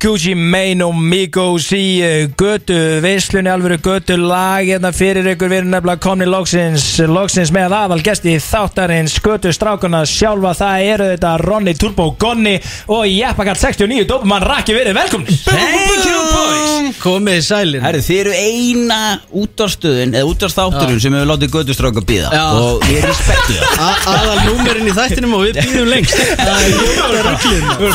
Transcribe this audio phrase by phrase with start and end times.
[0.00, 5.50] Gucci Mane og Migos í uh, götu Veislunni alvöru götu lag hérna fyrir ykkur.
[5.52, 11.08] Við erum nefnilega komni loksins Loksins með aðal gesti þáttarins Götu strákuna sjálfa Það eru
[11.12, 12.54] þetta Ronny Turbo Gonni
[12.88, 16.98] Og Jeppakall 69 Dópumann Raki verið velkomin Thank you boys.
[17.02, 17.82] Komið í sælinn.
[17.84, 18.98] Herri, þið eru eina
[19.42, 22.44] útvarstöðin eða útvarsþátturinn sem hefur látið gödustráka býða Já.
[22.58, 26.20] og ég respektu það Aðal númerinn í þættinum og við býðum lengst.
[26.22, 27.28] Er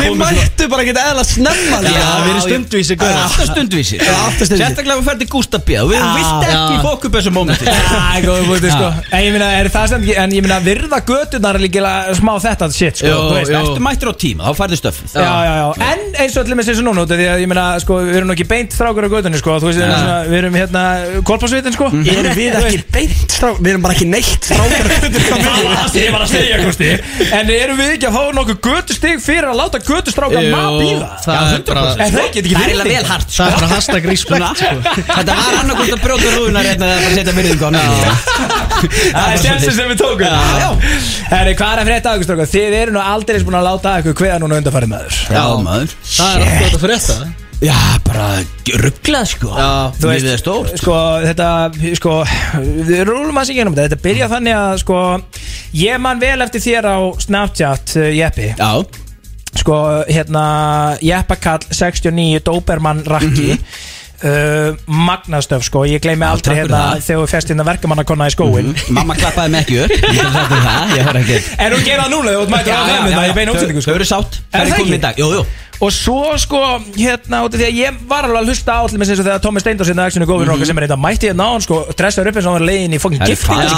[0.02, 2.98] Þið mættu bara ekki eða snemma Já, við erum stundvísi
[3.48, 4.00] stundvísi.
[4.42, 5.78] Sérstaklega við ferði Gústa B.
[5.82, 6.82] Og við vilt ekki Já.
[6.86, 7.68] fók upp þessu mómenti.
[8.68, 8.90] Sko.
[9.12, 12.70] En ég meina, er það sem ekki En ég meina, virða götunar líka smá þetta
[12.74, 13.14] shit sko.
[13.42, 14.66] Eftir mættir á tíma, þá
[15.18, 17.66] já, já, en eins og allir með þessu núna út af Því að ég meina,
[17.82, 19.56] sko, við erum ekki beint strákur á götunni, sko.
[19.62, 20.84] Þú veist, við erum, svona, við erum hérna,
[21.28, 21.90] kolpasvitin, sko.
[22.14, 24.86] Erum við ekki beint strák Við erum bara ekki neitt strákar
[25.88, 26.92] Það ég var að segja, Kosti
[27.38, 31.10] En erum við ekki að fá nokkuð götustig fyrir að láta götustráka maður býða?
[31.78, 34.46] Það er bara En það Það er eiginlega vel hart Það er bara hashtag respect
[34.62, 34.76] sko.
[35.08, 38.12] Þetta var annarkvæmt að brjóta rúðunar hérna eða bara setja virðingu á nýju.
[39.18, 40.86] Það er sjensin sem við tókum.
[41.28, 42.48] Hvað er að frétta af ykkur stráka?
[42.54, 45.20] Þið eru nú aldrei búin að láta ykkur hveða núna undarfærið maður.
[45.34, 46.00] Já, maður.
[46.14, 47.74] Það er alltaf þetta fyrir þetta Já,
[48.06, 48.26] bara
[48.84, 49.50] rugglað sko.
[49.58, 51.48] Já, Þú er stórt Sko, þetta,
[51.98, 52.14] sko
[52.86, 53.88] Við rúlum að segja um þetta.
[53.88, 55.00] Þetta byrja þannig að, sko
[55.78, 58.52] Ég man vel eftir þér á Snapchat, uh, Jeppi.
[58.54, 58.72] Já,
[59.58, 59.78] Sko,
[60.08, 60.44] hérna
[61.04, 63.56] Jeppakall 69, Dobermann Rakki.
[64.18, 65.84] Uh, Magnastöf, sko.
[65.86, 67.04] Ég gleymi aldrei hérna það.
[67.06, 69.76] Þegar við fest hérna verkamannakonna í skóin mamma klappaði mig ekki
[71.06, 73.84] það, ekki En hún gera það núna, þú mættir á þeim Það er beina útsendingu,
[73.86, 74.40] Þau sko eru sátt.
[74.42, 74.96] Það það er ekki?
[74.98, 75.22] í dag.
[75.22, 75.46] Jú, jú
[75.78, 76.58] Og svo sko,
[76.98, 79.28] hérna, út af því að ég var alveg að hlusta á allir með þess að
[79.28, 81.76] þegar Tómi Steindors hérna Axinu góður okkar sem er þetta mætti hérna á hann sko
[82.00, 83.78] dressaður upp eins og hann var leiðin í fokkin Það er gift hvað, sko?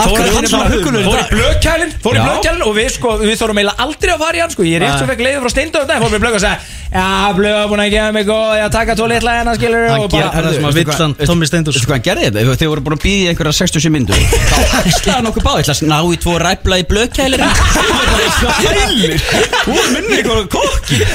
[0.00, 1.28] Fór er svona í Fór í dag?
[1.34, 2.24] blökkælin Fór í Já.
[2.30, 4.62] blökkælin og við sko, við þórum eiginlega aldrei að fara í hann sko.
[4.64, 6.58] Ég er rétt svo fekk leiður frá Steindors dag Fór með blökk og sagði
[6.94, 9.84] Já, blökk var búin að gefa mig góð Ég að taka tvo litla hennar skilur
[9.98, 12.28] og bara það sem að veistu hvað- villan Tommy Steindors Veistu hvað hann gerði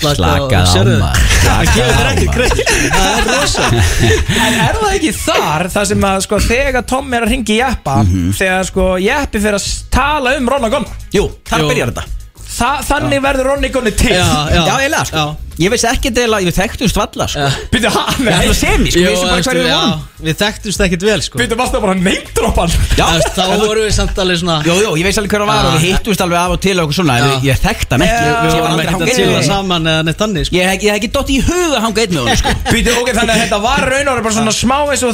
[0.00, 0.94] Slaka á, slakað á sérðu?
[1.02, 1.26] maður.
[1.44, 2.54] Slakað á maður.
[2.96, 3.66] Það er rosa.
[4.46, 7.60] En er það ekki þar Það sem að sko þegar Tom er að ringa í
[7.68, 7.96] eppa
[8.40, 11.68] Þegar sko Jeppi fyrir að s- tala um Ronna Gunn Jú, þar Jú.
[11.74, 12.06] byrjar þetta.
[12.50, 14.10] Þa, Þannig verður Ronni Gunni til.
[14.16, 15.22] Já, eiginlega, sko.
[15.60, 17.40] Ég veist ekki til að, ég þekktust valla, sko.
[17.44, 17.50] Já.
[17.72, 20.00] Byrju hann Það er svona semi, sko, við vissum bara hverju við vorum.
[20.20, 21.36] Við þekktumst ekkit vel sko.
[21.40, 23.06] Byrju varstu bara neymdroppan Já,
[23.36, 25.72] Þá vorum við samt alveg svona Jú, jú, ég veist alveg hver það var og
[25.76, 25.84] við Já.
[25.96, 28.20] hittumst alveg af og til og eitthvað svona ég- Ég þekkt hann ekki.
[28.20, 29.48] Ég Við var vorum aldrei ekkert hangað að honum.
[29.50, 30.54] saman eða neitt annir sko.
[30.56, 32.48] Ég hef ég ekki dott í huga að hanga einn með honum, sko.
[32.72, 35.12] Býtu, ok, þannig að þetta var raun og bara svona smá eins og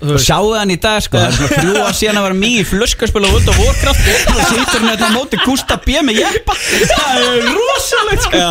[0.00, 1.18] og og Og Og sjáðu hann í dag, sko.
[1.18, 4.08] Þrjú að síðan að vera mjög í flöskarspil og World of Warcraft.
[4.32, 6.56] Og situr hann hérna á móti Gústa B með jeppa.
[6.56, 8.42] Það er rosalegt, sko.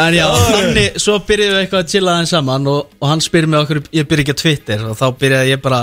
[0.00, 3.50] En já, þannig Svo byrjuðum við eitthvað að chilla þeim saman Og, og hann spyrir
[3.50, 4.84] mig okkur Ég byrja ekki að Twitter.
[4.86, 5.80] Og þá byrjaði ég bara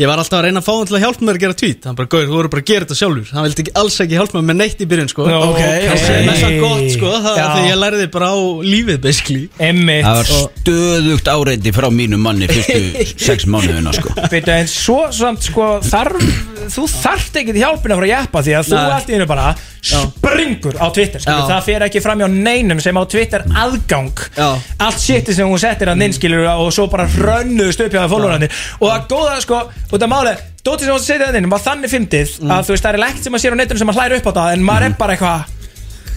[0.00, 1.84] Ég var alltaf að reyna að fá hann til að hjálpa mér að gera tweet.
[1.84, 3.32] Hann bara, Gaur, þú voru bara að gera þetta sjálfur.
[3.36, 5.26] Hann vildi ekki, alls ekki hjálpa mér með neitt í byrjun sko.
[5.26, 6.04] Ok, Það ok.
[6.06, 7.44] sem er svo gott sko það, Já.
[7.50, 8.38] Þegar ég lærði bara á
[8.70, 9.42] lífið basically.
[9.68, 14.14] Emmitt Það var stöðugt áreiti frá mínum manni fyrstu sex mánuðina, sko.
[14.32, 16.24] Býtu, en svo samt sko þarf,
[16.70, 18.90] Þú þarft ekki hjálpina frá Jeppa Því að þú Nei.
[18.94, 19.46] allt í hennu bara
[19.80, 21.40] springur á Twitter skilur.
[21.40, 21.46] Já.
[21.48, 24.10] Það fer ekki fram hjá neinum sem á Twitter aðgang.
[24.36, 24.48] Já.
[24.84, 28.50] Allt shiti sem hún settir að nynskilur Og svo bara hrönnuðust upp hjá það fólurandi
[28.76, 30.34] Og það góða sko, út af máli
[30.64, 32.50] Dóttir sem hún settir það inn var þannig fyndið Mm.
[32.52, 34.28] Að þú veist, það er ekkert sem að sér á netinu sem að hlæra upp
[34.28, 35.40] á það En maður er bara eitthvað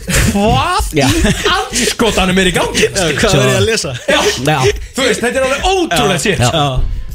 [0.03, 2.89] Hvað í anskotanum er í gangi?
[2.91, 3.93] Hvað er ég að lesa?
[4.09, 4.19] Já,
[4.97, 6.35] þú veist, þetta er alveg ótrúlega.
[6.43, 6.65] Já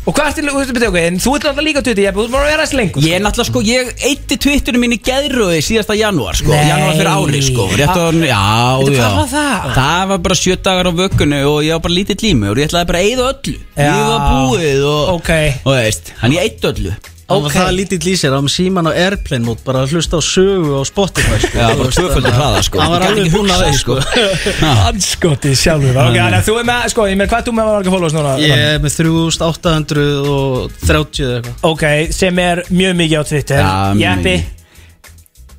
[0.06, 2.31] Og hvað ertu, þú veist, byrju, ok, en þú ert alltaf líka tuti, ég ert
[2.33, 5.59] bara að vera þessi lengur Ég er náttúrulega sko, ég eitti twitterinu mín í geðröði
[5.67, 6.62] síðasta janúar sko, Nei.
[6.71, 8.41] janúar fyrir ári sko, rétt á, já,
[8.79, 9.69] Veitu, já hvað var það?
[9.77, 12.71] Það var bara sjö dagar á vökkunni og ég var bara lítið lími og ég
[12.71, 13.56] ætlaði bara að eyða öllu.
[13.85, 15.31] Ég var búið og, Ok.
[15.67, 16.94] og veist, hann ég eitt öllu
[17.29, 17.57] Það var Ok.
[17.59, 20.83] það lítið lýsir á með síman á Airplane mode bara að hlusta á sögu á
[20.89, 21.59] Spotify sko.
[21.61, 22.79] Já, bara tvöföldur hraða sko.
[22.81, 23.95] Hann var alveg ekki búinn að því, sko.
[24.65, 24.71] Já.
[24.89, 25.93] Anskotið sjálfur.
[25.93, 28.33] Ok, þannig að þú er með, sko, ég með hvað þú með marga followers núna?
[28.41, 31.61] Ég er með 3830 eða eitthvað.
[31.69, 31.85] Ok,
[32.17, 33.61] sem er mjög mikið á Twitter.
[33.93, 34.37] Mjög Jeppi,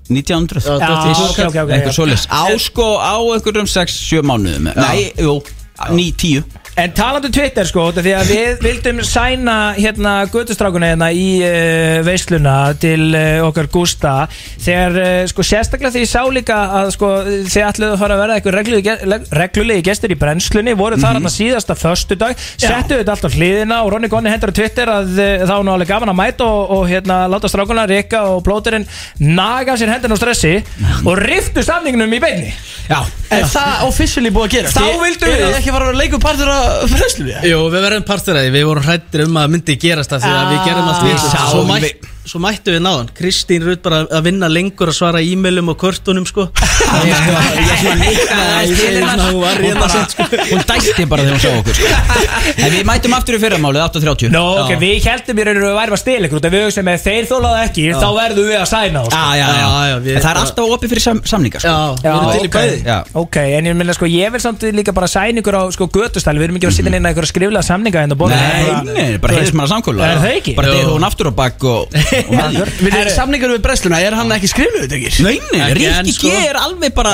[0.10, 2.26] 1900 Já, Já, Dottir ok, ok, ok, Einhver svoleiðis.
[2.34, 4.74] Á sko, á einhverjum 6-7 mánuðum.
[4.74, 5.38] Nei, jú,
[5.86, 11.26] 9-10 En talandi um Twitter sko, því að við vildum sæna hérna gutustrákuna hérna í
[11.44, 14.14] uh, veisluna til uh, okkar Gústa.
[14.64, 17.10] Þegar uh, sko sérstaklega því ég sá líka að sko
[17.50, 18.96] þið ætluðu að fara að verða eitthvað reglulegi,
[19.42, 21.20] reglulegi gestur í brennslunni voru þar Mhm.
[21.20, 22.38] hann að síðasta föstudag.
[22.62, 25.74] Settu þetta alltaf hliðina og Ronny Gonni hendur á Twitter að uh, þá er nú
[25.76, 28.88] alveg gaman að mæta og, og hérna láta strákuna Rikka og plóterinn
[29.20, 30.56] naga sér hendina á stressi
[31.04, 32.54] og riftu samningnum í beinni.
[32.90, 34.70] Já, Er það officially búið að gera?
[34.74, 35.58] Þá vildum við-
[36.70, 37.34] Að af fröslu?
[37.50, 40.32] Jú, við verðum partur af því, við vorum hrættir um að myndi gerast það því
[40.40, 41.08] að við gerum allt Ah.
[41.10, 41.18] við
[41.54, 43.10] svo, við- mætt, svo mættu við náðan.
[43.18, 46.48] Kristín Rutt bara að vinna lengur að svara e-mailum og kvörtunum sko.
[47.80, 49.16] Hún hérna
[49.80, 50.26] bara- sko.
[50.30, 51.88] Þegar hún sá okkur sko.
[52.60, 55.80] En við mætum aftur í fyrramálið 8.30 Nó, ok, við heldum í rauninu að við
[55.80, 59.12] værum að stila ykkur að þeir þólaði ekki, þá verðum við að sæna sko.
[59.16, 61.70] Já, já, já, Já, já, við En það er alltaf opið fyrir sam samningar sko.
[61.70, 62.50] Já, við erum til í
[63.24, 63.38] ok.
[63.60, 66.50] en ég meina sko, ég vil samt líka bara sæna ykkur á sko götustæli, við
[66.50, 69.38] erum ekki að sitja inn að ykkur skriflega samninga en það bóla Nei, nei, bara
[69.40, 70.56] heils maður samkóla Er það ekki?
[70.60, 71.98] Bara deyð hún aftur á bakk og,
[73.16, 75.26] samningar við brennsluna, er hann ekki skrifluð þetta ekki?
[75.26, 77.14] Nei, nei, Ekki Ríkki G er alveg bara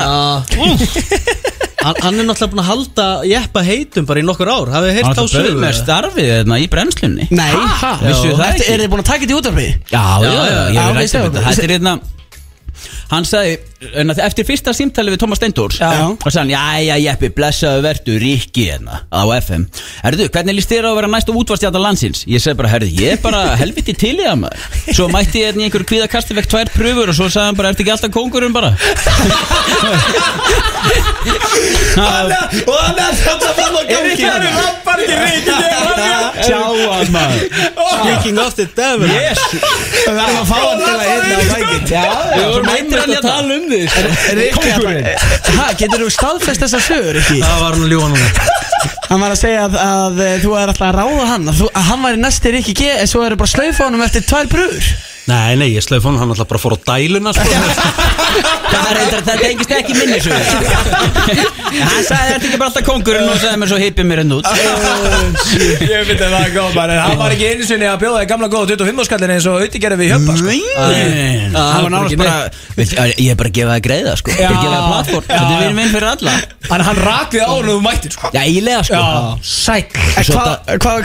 [1.86, 5.00] hann, hann er náttúrulega búin að halda jeppa heitum bara í nokkur ár Hafið þið
[5.00, 5.60] er á að bauð sögu?
[5.62, 7.54] með starfið þarna í brennslunni Nei?
[8.02, 8.68] Vissu það ekki?
[8.72, 9.68] Er þið búin að taka þetta í útvarfi?
[9.92, 11.16] Já, já, já, ég um það.
[11.16, 11.94] þetta Þetta er hérna
[13.06, 13.58] Hann sagði,
[14.24, 15.90] eftir fyrsta símtali við Thomas Steindors Já.
[16.10, 19.62] Og sagði hann, jæja, jeppi, blessaðu verdu Ríkki hérna á FM
[20.02, 22.24] Herðu, hvernig líst þér á að vera næst á útvarstjata landsins?
[22.26, 24.58] Ég segi bara, herðu, ég er bara helviti til í það maður
[24.90, 27.70] Svo mætti ég hérna í einhverju kvíðakasti vekk tvær pröfur Og svo sagði hann bara,
[27.74, 28.70] ertu ekki alltaf kóngurinn bara?
[31.96, 35.65] Og hann er þetta fram á gangi
[36.52, 37.42] rappar ekki Rikki Sjá hann maður.
[37.96, 39.08] Speaking of the devil.
[39.10, 39.60] Jésu
[40.06, 42.04] Við verðum að fá hann til að hérna á vængin Já,
[42.36, 43.80] Við vorum einmitt að hérna tala um því
[44.56, 45.08] Kongurinn
[45.56, 47.40] Hæ, getur þú staðfest þessa sögur ekki?
[47.42, 48.30] Það var hann að ljúa núna.
[49.06, 51.44] Hann var að segja að, að eh, þú er alltaf að ráða hann.
[51.50, 54.26] Að, þú, að hann væri næsti Rikki G en svo eru bara slaufa honum eftir
[54.26, 54.88] tvær bröður
[55.26, 57.46] Nei, nei, ég sleif hann, hann alltaf bara fór á dæluna sko.
[58.66, 63.38] Það reyndar, það tengist ekki minni svo Hann sagði þetta ekki bara alltaf kongurinn og
[63.40, 64.46] sagði mér svo hippið mér enn út.
[65.86, 68.48] Ég myndi það góð bara, en hann var ekki einu sinni að bjóða í gamla
[68.52, 70.46] góða 25 skallin eins og auðvitað gerði við hjöpa sko.
[70.46, 70.58] Nei,
[71.56, 72.36] hann var nánast bara
[72.76, 74.28] "Vilt- Ég er bara að gefa það greiða sko.
[74.36, 76.34] Ég er að gefa það plattform Þetta er vinn vinn fyrir alla.
[76.66, 78.26] Hann, hann rak við áður og þú mættir sko.
[78.34, 79.00] Já, eiginlega sko.
[79.46, 79.88] Sæk
[80.26, 81.00] Hvað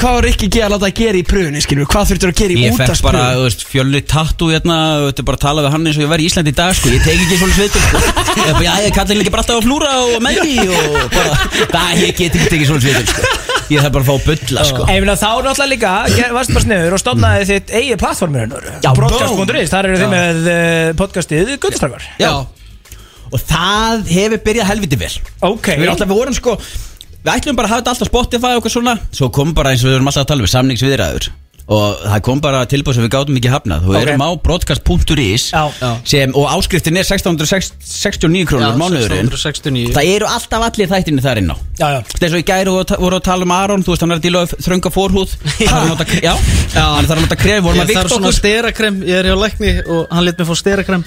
[4.12, 4.78] Ég tattu hérna
[5.08, 6.74] Þetta er bara að tala við hann eins og ég var í Íslandi í dag
[6.76, 6.90] sko.
[6.92, 8.02] Ég tek ekki svona svitur sko.
[8.42, 11.38] Ég bara, já, ég kallar líka bara alltaf á flúra og með því Og bara,
[11.72, 13.32] það, ég get ekki tekið svona svitur sko.
[13.72, 14.88] Ég þarf bara að fá að bulla sko.
[14.92, 18.90] Ég meina þá náttúrulega líka, ger- varst bara sniður og stofnaði þitt eigið plattformir Já,
[19.00, 22.32] Broadcast.is, þar eru þið með uh, podcastið Guttastrakar Já.
[23.32, 25.14] Og það hefur byrjað helviti vel.
[25.48, 25.70] Ok.
[25.80, 26.58] Við, alltaf, vorum sko
[27.22, 28.98] Við ætlum bara að hafa þetta alltaf Spotify og eitthvað svona.
[29.16, 31.30] Svo kom bara eins og við erum alltaf að tala um samningsviðræður
[31.72, 33.86] Og það kom bara tilbúið sem við gátum ekki hafnað.
[33.86, 34.02] Þú Ok.
[34.02, 35.44] erum á broadcast.is
[36.36, 39.30] Og áskriftin er 1669 krónur mánuðurinn.
[39.32, 41.58] 1669 Það eru alltaf allir þættinni þar inn á.
[41.80, 42.00] Já, já.
[42.12, 44.44] Þess að í gæri voru, að tala um Aron Þú veist hann er að díla
[44.46, 45.36] við þrönga fórhúð
[45.72, 46.34] Hann er að nota, já,
[46.76, 49.72] hann þarf að nota kref Vorum Ég að þarf svona sterakrem Ég er hjá lækni
[49.88, 51.06] og hann lit mér fá sterakrem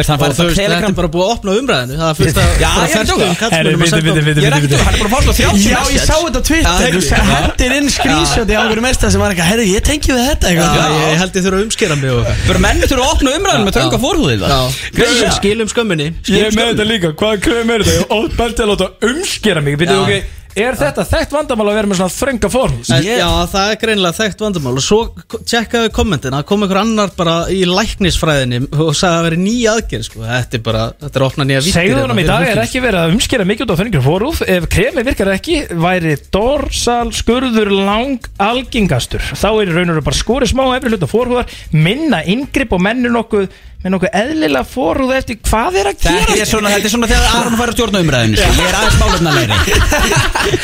[0.00, 2.38] veist, hann Og þú veist, þetta er bara búið að opna umræðinu Það er fyrst
[2.40, 3.36] að Já, ég er að fertugum djóka.
[3.42, 4.36] kallmönnum að senda Herri, okkur.
[4.36, 6.48] Ég er ekki, hann er bara að fá svo 30 Já, ég sá þetta á
[6.48, 6.90] Twitter.
[6.96, 10.46] Þú hendir inn screenshot í ákveðum mesta sem var eitthvað Herri, ég tengi við þetta
[10.52, 13.74] ég held ég þurfa að umskera mig og Bara menn þurfa að opna umræðinu með
[13.76, 16.08] þrönga fórhúðið Já, skilum skömminni.
[16.28, 18.88] Ég er með þetta líka, hvað kröfum er þetta?
[19.06, 19.76] Umskera mig.
[19.80, 20.02] Býtu, Já.
[20.02, 22.90] ok, er þetta þekkt vandamál að vera með svona þrönga fórhús?
[23.04, 24.72] Ég- Já, það er greinilega þekkt vandamál.
[24.76, 24.98] Og svo
[25.44, 26.32] tjekkaðu kommentin.
[26.36, 30.20] Það kom einhver annar bara í læknisfræðinni og sagði að það veri ný aðgerð sko.
[30.26, 33.00] þetta er bara, þetta er opna nýja vittir Segðu honum í dag er ekki verið
[33.02, 38.18] að umskera mikið út á þröngur fórhúð Ef kremi virkar ekki, væri dorsal skurður lang
[38.42, 39.20] algengastur.
[39.36, 42.80] Þá er í raun og veru bara skori smá efri hluta fórhúðar Minna inngrip og
[42.86, 43.48] mennu nokkuð
[43.86, 47.08] með nokkuð eðlilega fórhúð eftir hvað er að Þetta gera er svona, þetta er svona
[47.10, 48.50] þegar Aron fær að stjórna umræðinu sko.
[48.56, 49.54] Ég er aðeins málefna meiri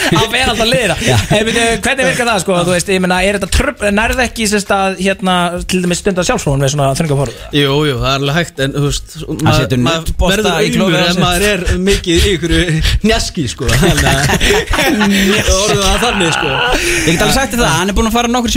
[0.02, 0.96] Það fer alltaf en,
[1.46, 4.70] veitu, Hvernig virkar það sko, þú veist, ég meina, er þetta tröp, nærð ekki sérst
[4.74, 5.34] að, hérna,
[5.70, 8.70] til dæmis stundar sjálfsfróðun með svona þrönga fórhúð Jú, jú, það er alveg hægt en
[8.76, 10.50] þú veist, setur maður verður
[10.98, 11.22] ef sér.
[11.22, 11.60] maður er
[11.90, 12.52] mikið í ykkur
[13.06, 14.18] njaski sko þannig að
[16.02, 16.50] þannig sko.
[17.06, 18.50] Ég get alveg sagt það, hann er búin að fara nokkur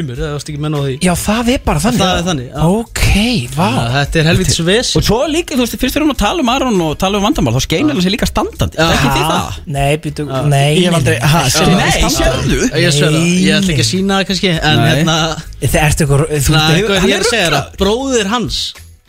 [0.01, 0.93] er því gaumur Það varst ekki menn á því?
[1.05, 2.65] Já, það er bara þannig Það er þannig, já.
[2.67, 3.07] Ok,
[3.55, 3.69] vá.
[3.95, 6.51] Þetta er helvitis ves Og svo líka, þú veist, fyrst fyrir hún að tala um
[6.51, 8.79] Aron og tala um vandamál Þá skeinar hann sér líka standandi.
[8.79, 8.89] Já.
[8.91, 9.57] Ekki þið það?
[9.77, 13.75] Nei, býtu, nei Ég hef aldrei, ha, sem Nei, sérðu Ég sver það, ég ætla
[13.75, 15.17] ekki að sína það kannski En hérna
[15.61, 18.61] Það ertu ykkur Þú hvað hann er er að Bróðir hans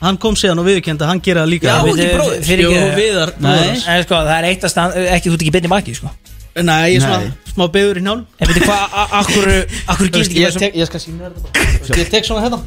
[0.03, 1.69] Hann kom síðan og viðurkendi að hann gera það líka.
[1.71, 2.41] Já, ekki bróðir.
[2.43, 3.77] Fyrir Jú, Viðar Nei.
[4.03, 6.11] sko, það er eitt að stand Ekki þú ert ekki beinni maki, sko
[6.61, 9.51] Nei, ég er svona smá beður í njálm En veitir hvað, akkur
[9.95, 12.01] Akkur gerist ekki Ég ég skal sína þér þetta bara.
[12.03, 12.59] Ég tek svona hérna.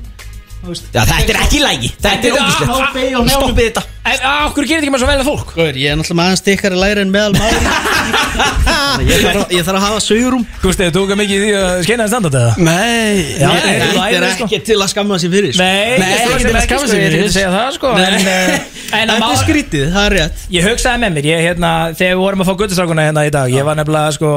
[0.61, 0.87] Þú veist.
[0.95, 4.91] Já, þetta er ekki í lægi Þetta er ógislegt Stoppið þetta En akkur gerist ekki
[4.93, 7.33] með svo vel að fólk Góður, ég er náttúrulega með aðeins stikkari læri en meðal
[7.33, 7.63] maður
[8.35, 11.55] Þannig ég þarf að- Ég þarf að hafa sögurum Gústi, þú tók mikið í því
[11.61, 12.51] að skeina þess standart eða?
[12.61, 14.45] Nei Já, Nei, þetta er Þetta er læri, sko.
[14.45, 15.63] ekki til að skamma sér fyrir sko.
[15.65, 17.23] Nei, Nei, ég ekki ekki til að skamma sig Ég er fyrir.
[17.25, 17.93] ekki að segja það, sko.
[17.95, 18.53] En, eh,
[18.99, 22.13] en Þetta að er skrítið, það er rétt Ég hugsaði með mér, ég, hérna, þegar
[22.15, 24.29] við vorum að fá guttustrákuna hérna í dag Ég var nefnilega, sko,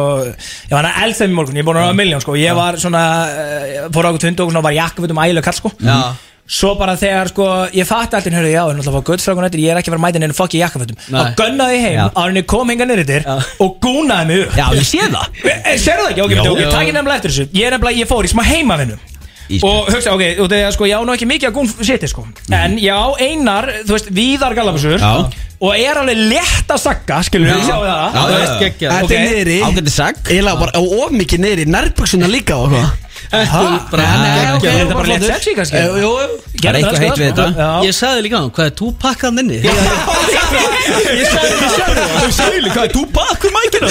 [0.71, 2.57] ég var að elda þeim í morgun Ég er búin að vera miljón, sko Ég
[2.59, 5.99] var svona, uh, fór á okkur tund og var jakkafutum ægilega kall, sko Já
[6.49, 9.73] Svo bara þegar, sko, ég fatti alltaf hörðu, já, en alltaf fá guttustrákuna eftir Ég
[9.75, 11.19] er ekki að vera mætin en fokk í jakkafutum Nei.
[11.21, 12.05] Og gunnaði heim, Já.
[12.17, 13.35] áður en ég kom hinga yfir Já.
[13.67, 15.27] Og gúnaði mig upp Já, ég sé það
[15.85, 16.23] Serðu það ekki?
[16.25, 16.41] Ok, Já.
[16.55, 16.71] ok, Já.
[16.73, 19.05] takk ég nefnilega eftir þessu Ég er nefnilega, ég fór í smá heimavinnum
[19.49, 22.09] Í- Og hugsa, ok, og er sko, ég á nú ekki mikið að gún seti
[22.09, 25.13] sko En ég á einar, þú veist, víðar galabusur Já.
[25.59, 28.59] Og er alveg létt að sagga, skilur við, sjáu það Já, Það já, er já.
[28.63, 29.15] geggjað Þetta Ok.
[29.19, 29.33] er
[30.37, 33.08] Ég laði bara of mikið niðri Nærbuksuna líka og eitthvað
[36.59, 37.67] Það er eitthvað heitt við þetta.
[37.87, 39.59] Ég sagði líka á hann, hvað er þú pakkað minni?
[39.63, 39.75] Ég
[41.29, 43.89] sagði, ég sagði það Sæli, hvað er þú bakur mækina?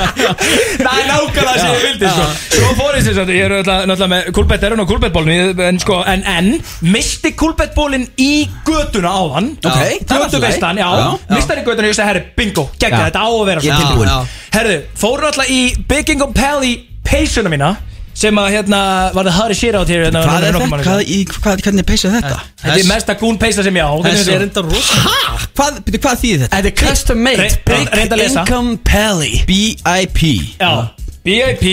[0.80, 2.26] Það er nákvæmlega sem ég vildi sko.
[2.56, 6.24] Svo fór ég þess að ég er náttúrulega með kulbettærun og kulbettbólin En sko, en
[6.30, 6.50] en
[6.90, 8.32] Misti kulbettbólin í
[8.66, 9.52] götuna á hann.
[9.60, 13.06] Götuveistan, já, hann í götuna og ég sagði, herri, bingo, geggja, Já.
[13.08, 14.32] þetta á að vera er.
[14.56, 16.74] Herðu, fóru náttúrulega í Bigging and Pally
[17.06, 17.74] peysuna mína
[18.20, 18.78] Sem að, hérna,
[19.16, 20.84] var það shit out here hérna, Hvað er nokkrum þetta?
[20.90, 22.40] Hvað, í, hvað, hvernig peysið þetta?
[22.60, 24.48] Þetta er mesta gún peysa sem ég á Þessi er þetta?
[24.48, 25.46] enda rosa Hæ?
[25.56, 26.56] Hvað, byrju, hvað þýðir þetta?
[26.56, 27.40] Þetta er custom made.
[27.40, 28.44] Re- Big reyndu að lesa.
[28.44, 29.32] Income Pally.
[29.48, 30.20] BIP
[30.60, 30.72] Já,
[31.24, 31.64] BIP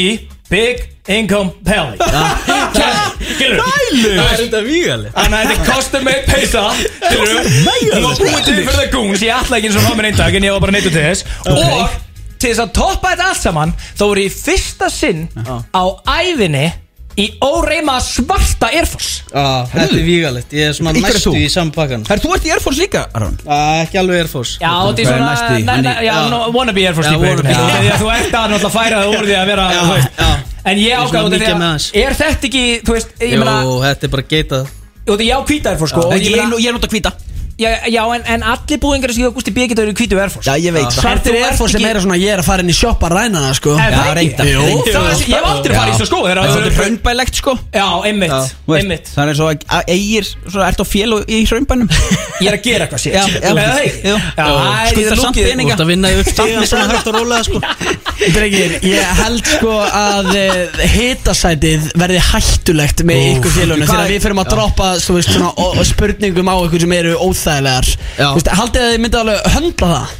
[0.47, 1.99] Big Income Pally.
[3.27, 8.19] Skilur Það er enda vígali Þannig að þetta er custom made peysa Skilur Hún var
[8.23, 10.47] búið til fyrir það gún Því ég ætla ekki eins og fá mér eintak En
[10.47, 11.27] ég var bara neittu til þess.
[11.51, 12.06] Og
[12.39, 15.27] til þess að toppa þetta allt saman Þá voru í fyrsta sinn
[15.73, 15.83] Á
[16.21, 16.67] ævinni
[17.17, 21.39] Í óreima svarta Air Force Þetta er vígalegt, ég er svona Í hverju næstu þú?
[21.41, 23.39] í saman pakkan Herr, þú ert í Air Force líka, Aron
[23.81, 25.63] Ekki alveg Air Force Já, þetta er er svona næst í?
[25.65, 27.49] næ- næ- Já, no, wannabe Air Force Já, típu wannabe.
[27.49, 27.81] einhvern veginn.
[27.81, 30.21] Því að Þú ert að náttúrulega færa það úr því að vera Já, þú veist.
[30.21, 30.29] já.
[30.67, 31.89] En ég Ég er svona af mikið með hans.
[32.05, 34.67] Er þetta ekki, þú veist Ég Jú, meina, þetta er bara geitað
[35.07, 36.85] út af ég á hvíta Air Force sko og ég ég, meina- ég er nút
[36.85, 37.11] að hvita
[37.57, 40.29] Já, já en, en allir búingar sem ég á Gústi B geta verið hvítu Air
[40.29, 40.45] Force.
[40.45, 40.85] Já, ég veit.
[40.93, 42.75] Það Svartir þú ert Air Force sem meira svona Ég er að fara inn í
[42.77, 43.71] shop að ræna það sko.
[43.81, 44.45] Er Já, það ekki?
[44.51, 44.65] Jú.
[44.93, 47.39] Það er- Ég hef aldrei farið í þessu sko þegar Það er það svolítið hraunbælegt,
[47.41, 47.55] sko.
[47.73, 49.09] Já, einmitt, Þú veist, einmitt.
[49.15, 51.89] Það er svo að eigir Svo ert á fél og í hraunbænum?
[52.45, 53.49] Ég er að gera eitthvað sér Já, já.
[54.05, 54.13] Jú.
[54.37, 55.49] Er Skuldar samt lúkið.
[55.49, 55.73] peninga.
[55.73, 57.61] Þú ert að vinna í uppstíðan svona hægt og rólega sko.
[58.37, 64.23] Drengir, ég held sko að uh, hitasætið verði hættulegt með ykkur Hvað þegar er- við
[64.25, 67.13] fyrir að droppa þú veist, svona, og, og spurningum á ykkur sem eru
[67.47, 67.91] óþægilegar
[68.35, 70.15] veist, Haldið að þið myndið alveg höndla það?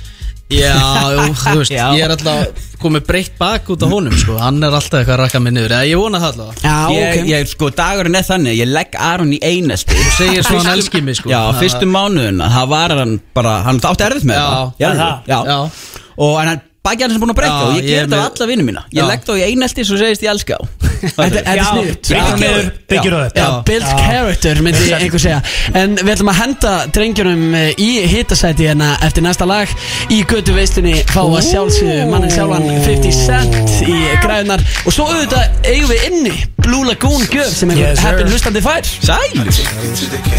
[0.48, 0.76] Já,
[1.12, 1.86] jú, þú veist, Já.
[1.92, 5.20] ég er alltaf komið breytt bak út á honum sko Hann er alltaf eitthvað að
[5.26, 8.28] rakka mig niður Eða ég vona það allavega Já, ég, ok ég, sko, dagurinn er
[8.30, 11.90] þannig Ég legg Aron í einesti Þú segir svo hann elskir mig sko Já, fyrstu
[11.92, 14.48] mánuðuna Það var hann bara Hann átti erfitt með Já.
[14.48, 15.28] það Já, já, það.
[15.34, 15.40] já.
[15.52, 16.08] Já.
[16.28, 18.24] Og en hann Bækja hann sem búin að breyta Já, Og ég ger er þetta
[18.24, 18.84] á alla vinnu mína.
[18.96, 20.62] Ég legg þá í einelti Svo segist ég elska á
[21.18, 25.42] Þetta er niður, byggjur á þetta Já, build character myndi einhver segja.
[25.78, 29.70] En við ætlum að henda drengjunum eh, í hitasæti hérna eftir næsta lag.
[30.10, 35.70] Í götu veistunni fá að sjálfsögðu mannin sjálfan 50 cent í græðunar Og svo auðvitað
[35.70, 36.34] eigum við inni
[36.68, 38.84] Blue Lagoon gjöf sem einhver Yes, heppin hlustandi fær.
[38.84, 39.38] Sæl.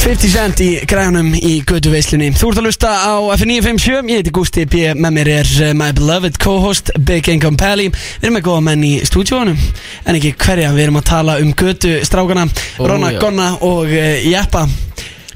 [0.03, 4.33] 50 cent í græðunum í götu veistunni Þú ert að hlusta á F957 Ég heiti
[4.37, 4.83] Gusti P.
[4.99, 7.89] Með mér er eh, my beloved co-host Big Income Pally.
[7.95, 9.57] Við erum með góða menn í stúdíónum
[10.05, 12.45] En ekki hverja, við erum að tala um götu strákana
[12.77, 13.23] Ó, Ronna, já.
[13.25, 14.67] Gonna og uh, Jeppa.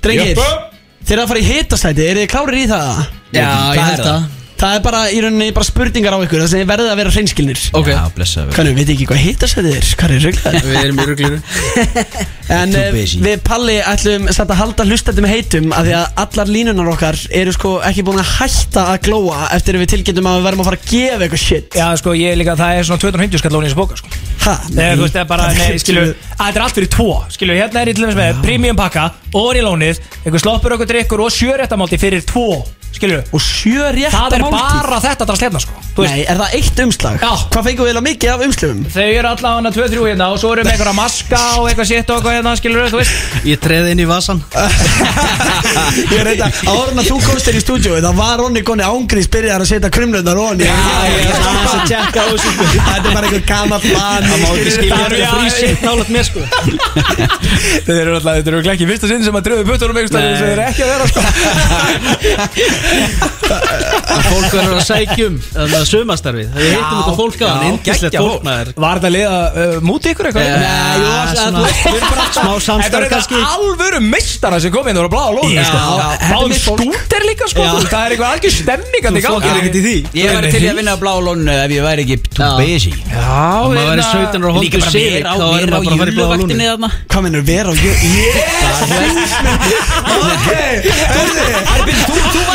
[0.04, 0.38] Drengir,
[1.06, 3.02] þeir eru að fara í hitastæti, eru þið klárir í það?
[3.32, 4.30] Já, ég er held það?
[4.62, 6.98] Að Það er bara í rauninni bara spurningar á ykkur Það sem þið verðið að
[7.00, 9.88] vera hreinskilnir Ok, Já, blessa við Hvernig, veit ekki hvað hitastæti er?
[10.00, 10.68] Hvað er rugglaður?
[10.68, 11.40] við erum í rugliru
[12.56, 13.20] En uh, busy.
[13.24, 17.18] við Palli ætlum satt að halda hlustandi með heitum af því að allar línunar okkar
[17.42, 20.64] eru sko ekki búin að hætta að glóa eftir að við tilkynntum að við verðum
[20.64, 23.40] að fara að gefa eitthvað shit Já, sko, ég er líka, það er svona 250
[23.40, 24.56] skall lóni í þessu bóka, sko Ha?
[24.74, 27.54] Nei, þú veist, það er bara, nei, skilu að Þetta er allt fyrir tvo, skilu,
[27.56, 29.04] hérna er ég til dæmis með Premium pakka,
[29.38, 34.18] og í lónið Einhver sloppur, okkur drikkur og sjöréttamálti fyrir tvo Skilu, Og sjö rétta
[34.28, 34.82] það er máltíð.
[34.82, 35.72] bara þetta drast hérna, sko.
[35.92, 37.16] Þú veist, Nei, er það eitt umslag?
[37.20, 37.32] Já.
[37.52, 38.78] Hvað fengum við eiginlega mikið af umslugum?
[38.92, 42.16] Þau eru allavega 2-3 hérna og svo erum við einhverja maska og eitthvað shit og
[42.16, 43.12] eitthvað hérna, skilur þú veist.
[43.48, 44.38] Ég treði inn í vasan
[46.12, 49.64] Ég reynda, árun að þú komst þér í stúdíu Það var Ronni Gonni ángrís byrjaðar
[49.64, 50.76] að setja krumlunar Ronni Já,
[51.08, 52.50] ég er aðeins að tjekka á þessu.
[52.52, 52.64] Sko.
[52.72, 56.24] Þetta er bara einhver gammal mann Það má ekki skilja þetta já, frísitt nálat mér
[56.28, 56.40] sko.
[57.82, 60.52] Þetta eru alltaf, þetta eru ekki fyrsta sinn sem að dröðu puttunum einhverstað að þeir
[60.52, 61.20] eru ekki að vera sko
[62.82, 67.64] að Fólk verður að sækjum Þannig að sumastarfið Það er heitum þetta fólk á hann
[67.68, 68.68] Indislegt fólk maður.
[68.84, 70.44] Var þetta að liða uh, múti ykkur eitthvað?
[70.62, 71.62] Nei, jú, svona-
[71.92, 73.36] erum Smá samstarf Þetta er kannski.
[73.36, 75.72] þetta alvöru meistara sem kom inn og voru blá á lónu Já, já,
[76.32, 77.60] Báðum skúter líka sko.
[77.62, 79.96] Það er eitthvað algjör stemming að í því.
[80.16, 83.36] Ég væri til að vinna á blá lónu ef ég væri ekki too busy Já,
[83.62, 85.92] Og maður væri 17 ára og bara sig vera á, Þá er á maður bara
[85.92, 86.88] að fara í bláa júluvaktinni lúnu þarna.
[87.12, 87.92] Hvað minnur vera á byrju,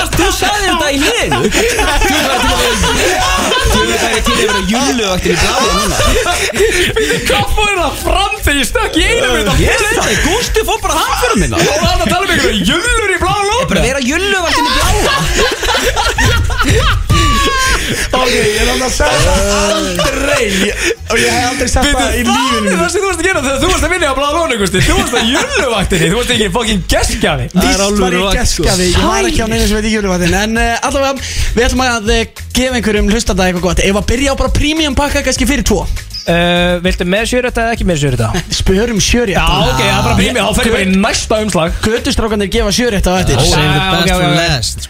[0.17, 1.51] Þú, sagði þetta í hliðinu Þú
[1.87, 2.37] var til að vera
[3.67, 5.95] Þú væri til að vera á júluvaktinni blá lónu
[7.27, 10.79] Hvað fór það fram þegar ég stökk í einu mynd Ég veit það, Gústi fór
[10.83, 11.57] bara hann fyrir minna.
[11.57, 14.95] Og það að tala um einhverju jullur í blá lónu Bara vera á júluvaktinni bláa
[17.87, 19.37] ok, ég er alveg að segja það.
[19.77, 20.45] Aldrei.
[21.07, 23.27] Og ég hef aldrei sagt það í Það lífinu er það sem þú varst að
[23.29, 24.81] gera þegar þú varst að vinna á blá lónu Gusti.
[24.87, 28.27] Þú varst að julluvaktinni, þú varst ekki fokkin geskjafi Það er Víst var alvöru ég
[28.27, 28.67] vakt, sko.
[28.67, 31.85] geskjafi, ég var ekki á neina sem veit ekki júluvatinn En uh, allavega, við ætlum
[31.87, 33.83] að uh, gefa einhverjum hlustanda eitthvað gott.
[33.87, 35.85] Ef að byrja á bara premium pakka kannski fyrir tvo
[36.27, 38.29] uh, Viltu með sjöröta eða ekki með sjöröta?
[38.59, 41.77] Spörum sjöri Já, ok, það er bara premium, þá fer ég bara í næsta umslag.
[41.85, 43.35] Götustrákanir gefa sjörétt á eftir.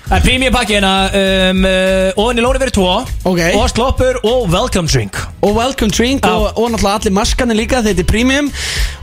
[0.07, 2.91] Það er premium pakki hérna um, uh, Ofan í lóni verið tvo.
[3.27, 3.41] Ok.
[3.57, 5.19] Og sloppur og welcome drink.
[5.43, 6.33] Og welcome drink Já.
[6.33, 8.49] og, og náttúrulega allir maskanir líka Þetta er premium.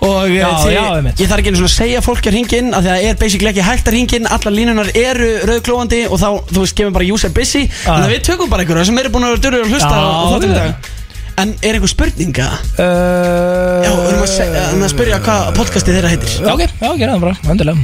[0.04, 0.84] Og Já, þið- já,
[1.22, 3.64] ég þarf ekki einu svona að segja ringin Af því að það er basically ekki
[3.68, 7.64] hægt að ringin Allar línunar eru rauðklóandi Og þá, þú veist, gefum bara user busy.
[7.84, 10.93] Þannig að við tökum bara einhverja sem eru búin að vera dörður að hlusta
[11.34, 12.46] Í En er einhver spurninga?
[12.78, 16.30] uh, Já, við erum að, segja, að spyrja hvað podcastið þeirra heitir.
[16.38, 17.74] Já, ok, já, gera það bara, endilega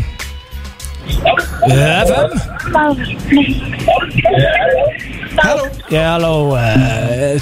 [2.06, 2.30] FM
[5.40, 5.64] Halló.
[5.90, 6.60] Já, halló uh,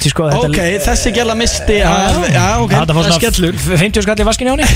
[0.01, 3.55] Því sko, þetta Ok, þessi gæla misti af- Já, ok Það er skellur.
[3.69, 4.69] 50 skall í vaskinni á henni.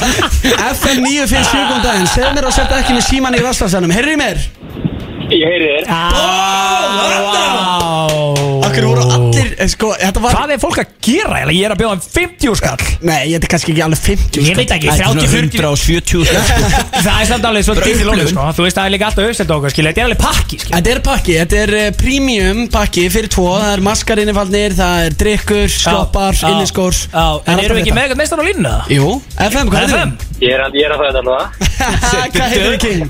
[0.78, 2.08] FM 957 kom daginn.
[2.14, 4.38] Segð mér og setja ekki með síman í rastarsanum í mér?
[5.32, 5.84] Ég heyri þér.
[5.88, 7.51] Eh,
[9.70, 11.40] sko, þetta var Hvað er fólk að gera?
[11.52, 12.86] Ég er að bjóða um 50 skall.
[13.06, 15.70] Nei, þetta er kannski ekki alveg 50 Ég veit ekki, Þetta er 30, 40 svona
[15.76, 16.40] 170 sko.
[17.06, 18.22] Það er samt alveg svo upplifun.
[18.32, 18.46] sko.
[18.56, 19.92] Þú veist, það er líka alltaf auðsend okkur, skilja.
[19.92, 20.76] Þetta er alveg pakki, skilja.
[20.78, 23.48] Þetta er pakki, þetta er eh, premium pakki fyrir tvo.
[23.58, 27.94] Það er maskar innifaldnir, það er drikkur, sloppar, Já, inniskór Já, en erum við ekki
[27.96, 28.74] með eitthvað meistar á línuna?
[28.92, 29.08] Jú,
[29.48, 29.82] FM, hvað
[30.42, 31.46] Ég er að, ég er að það þetta alveg
[32.36, 33.02] Hvað heitir King?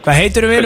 [0.00, 0.62] Hvað heitir við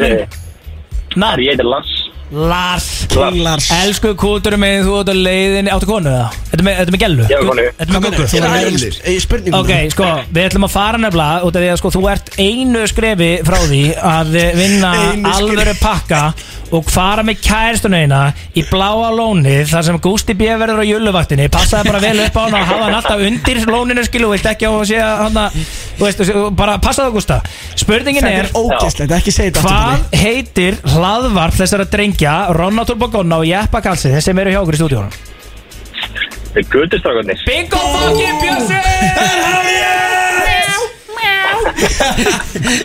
[2.32, 6.30] Lars Lars Lars Elsku kúturum minn, þú ert á leiðin Áttu konu eða?
[6.48, 7.26] Þetta er með, þetta er með gellu?
[7.28, 7.66] Já, konu.
[7.68, 8.26] Þetta er með guggu?
[8.32, 11.70] Þú var að í spurningum Ok, sko, við ætlum að fara nefnilega út af því
[11.74, 13.84] að sko, þú ert einu skrefi frá því
[14.14, 15.36] að vinna Einu skrefi.
[15.36, 16.24] alvöru pakka
[16.74, 18.20] og fara með kæristunum eina
[18.56, 20.48] í bláa lónið þar sem Gústi B.
[20.58, 24.02] verður á julluvaktinni passaði bara vel upp á hann og hafa hann alltaf undir lóninu
[24.08, 25.58] skilu, vilt ekki á að sé hann að,
[26.00, 26.24] þú veist,
[26.58, 27.36] bara passaði Gústa
[27.78, 32.84] Spurningin Þetta er, er ógæslegt, ekki segja þetta aftur hvað heitir hlaðvarp þessara drengja Ronna
[32.84, 35.10] Turbogonna og Jeppa Kalsin sem eru hjá okkur í stúdíónum?
[36.54, 38.78] Þetta er gutustrákarnir Bingo fucking Bjössi!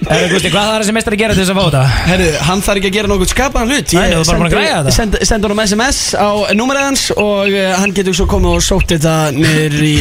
[0.09, 1.81] Erðu Gústi, hvað þarf þessi meistari að gera til þess að fá þetta?
[2.09, 4.55] Herru, hann þarf ekki að gera nokkuð skapaðan hlut Nei, þú ert bara búin að
[4.55, 4.93] græja þetta.
[4.97, 8.93] send, send honum SMS á númerið hans og uh, hann getur svo komið og sótt
[8.95, 9.93] þetta niður í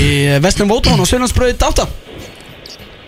[0.44, 1.88] Vestlum Vótón og Sjölandsbröð 8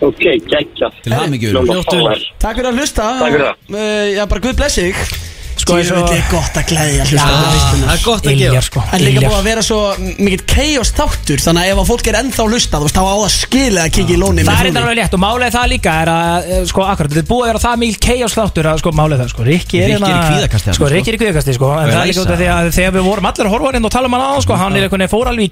[0.01, 1.51] Ok, geggjað Til hamingju.
[1.85, 2.23] Fáir.
[2.41, 5.30] Takk fyrir að hlusta Takk fyrir og, uh, Já, bara Guð blessi þig
[5.61, 7.03] Sko, Sko, ég veit ég gott að glæðja.
[7.11, 8.79] Það er gott að gefa sko.
[8.91, 9.29] En líka Iljar.
[9.31, 9.79] búið að vera svo
[10.17, 13.15] mikill chaos þáttur Þannig að ef að fólk er ennþá hlusta Þú veist, þá á
[13.21, 15.91] það skilið að kikið í lóni Það er þetta alveg létt og málið það líka
[16.01, 18.77] er að eh, sko akkurat, þetta er búið að vera það mikil chaos þáttur að
[18.81, 20.85] sko málið það sko, Rikki er Rikki er í kvíðakasti sko, sko.
[20.95, 22.63] Rikki er í kvíðakasti sko, en er það er að líka út af því að
[22.77, 24.83] þegar við vorum allir að horfa hann og tala um hann á sko, hann er
[24.87, 25.51] veginn fór alveg í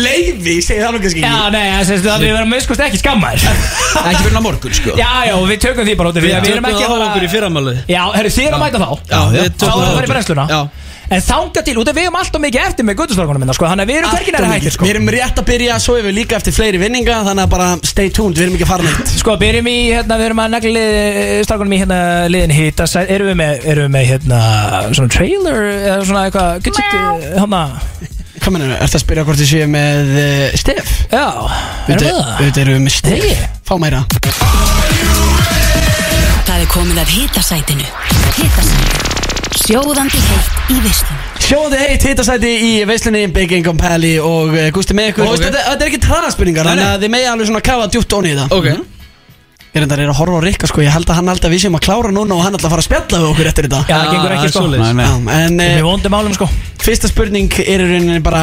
[0.00, 0.80] fara heim þannig Það að geðveikt, þá fáum við líka leifi til þess að vera
[0.80, 0.80] bara svona fucking 20 myndur yfir 6 og þegar við Það þá fáum við leiði
[0.80, 3.38] Segði það nú kannski Já, nei, það að við verðum möskust ekki skammar.
[4.10, 4.94] Ekki fyrir ná morgun sko.
[4.96, 7.30] Já, já, við tökum því bara út af því Við tökum ekki það okkur í
[7.30, 8.90] fara fyrramáli Já, herru, þið erum að mæta þá.
[9.10, 10.46] Já, við Þá tökum erum við að fara í brennsluna.
[10.50, 10.60] Já.
[11.10, 13.82] En þanga til, út af við erum alltaf mikið eftir með guttustrákunum minna, sko Þannig
[13.82, 14.86] að við erum hvergin að hættir, sko.
[14.86, 17.66] Við erum rétt að byrja Svo erum við líka eftir fleiri vinninga Þannig að bara
[17.90, 19.10] stay tuned Við erum ekki að fara neitt.
[19.18, 21.10] Sko, byrjum í, hérna, við erum að negli lið,
[21.48, 24.40] strákunum í, hérna, liðin hýta Erum við með, erum við með, hérna,
[24.94, 26.96] svona trailer Eða svona eitthvað, gutsit,
[27.40, 27.64] hérna
[28.40, 30.92] Hvað mennur, ertu að spyrja hvort þið séu með uh, Stef?
[31.12, 31.24] Já,
[31.90, 32.20] erum við það?
[32.40, 33.48] Auðvitað erum við með Stef Hey.
[33.68, 34.00] Fá meira
[36.48, 37.88] Það er komið að hitasætinu
[38.38, 38.98] Hitasætinu
[39.60, 44.96] Sjóðandi heitt í veislunni Sjóði heitt hitasæti í veislunni Big Income Pally og uh, Gusti
[44.96, 45.34] með ykkur Ok.
[45.34, 46.70] Og þetta, þetta er ekki traðarspurningar.
[46.70, 48.70] Þannig að þið megi alveg svona kafa djúpt onni í það Ok
[49.70, 50.82] Ég er enda að horfa á Rikka sko.
[50.82, 52.72] Ég held að hann held að við séum að klára núna Og hann ætla að
[52.74, 53.82] fara að spjalla við okkur eftir þetta.
[53.86, 54.62] Já, það gengur ekki sko.
[54.72, 55.04] Nei, nei.
[55.06, 56.48] Já, En Við uh, vondum álum sko.
[56.82, 58.42] fyrsta spurning er í rauninni bara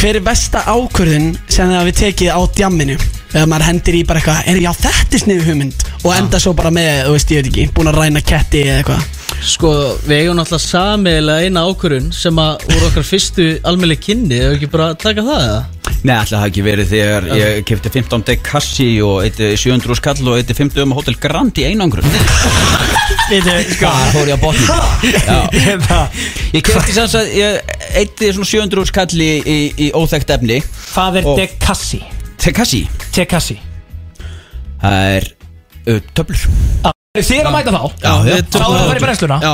[0.00, 2.98] Hver er besta ákvörðin sem þið hafið tekið á djamminu?
[3.32, 6.54] Þegar maður hendir í bara eitthvað Er já þetta er sniðu hugmynd Og enda svo
[6.56, 9.70] bara með, þú veist ég veit ekki Búin að ræna ketti eða eitthvað Sko,
[10.04, 14.68] við eigum náttúrulega samiðilega eina ákvörun sem að voru okkar fyrstu almennið kynni, hefur ekki
[14.72, 15.60] bara að taka það eða?
[16.00, 20.30] Nei, alltaf það ekki verið þegar ég kefti 15 deg kassi og eitti 700 skall
[20.32, 22.06] og eitti 50 um Hotel Grand í einangrun.
[23.30, 23.90] Við sko.
[23.90, 25.40] Það fór ég á botni Já.
[25.66, 25.98] Hérna,
[26.54, 30.62] Ég kefti ég eitti svona 700 skall í, í, í óþekkt efni.
[30.94, 32.00] Hvað er Og- dekassi?
[32.40, 33.58] Til kassi Tekassi
[34.80, 35.28] Það er
[35.92, 36.48] uh, töflur
[37.28, 37.82] Þið er að mæta þá.
[38.06, 39.40] Já, við Þá er það í brennsluna.
[39.44, 39.52] Já,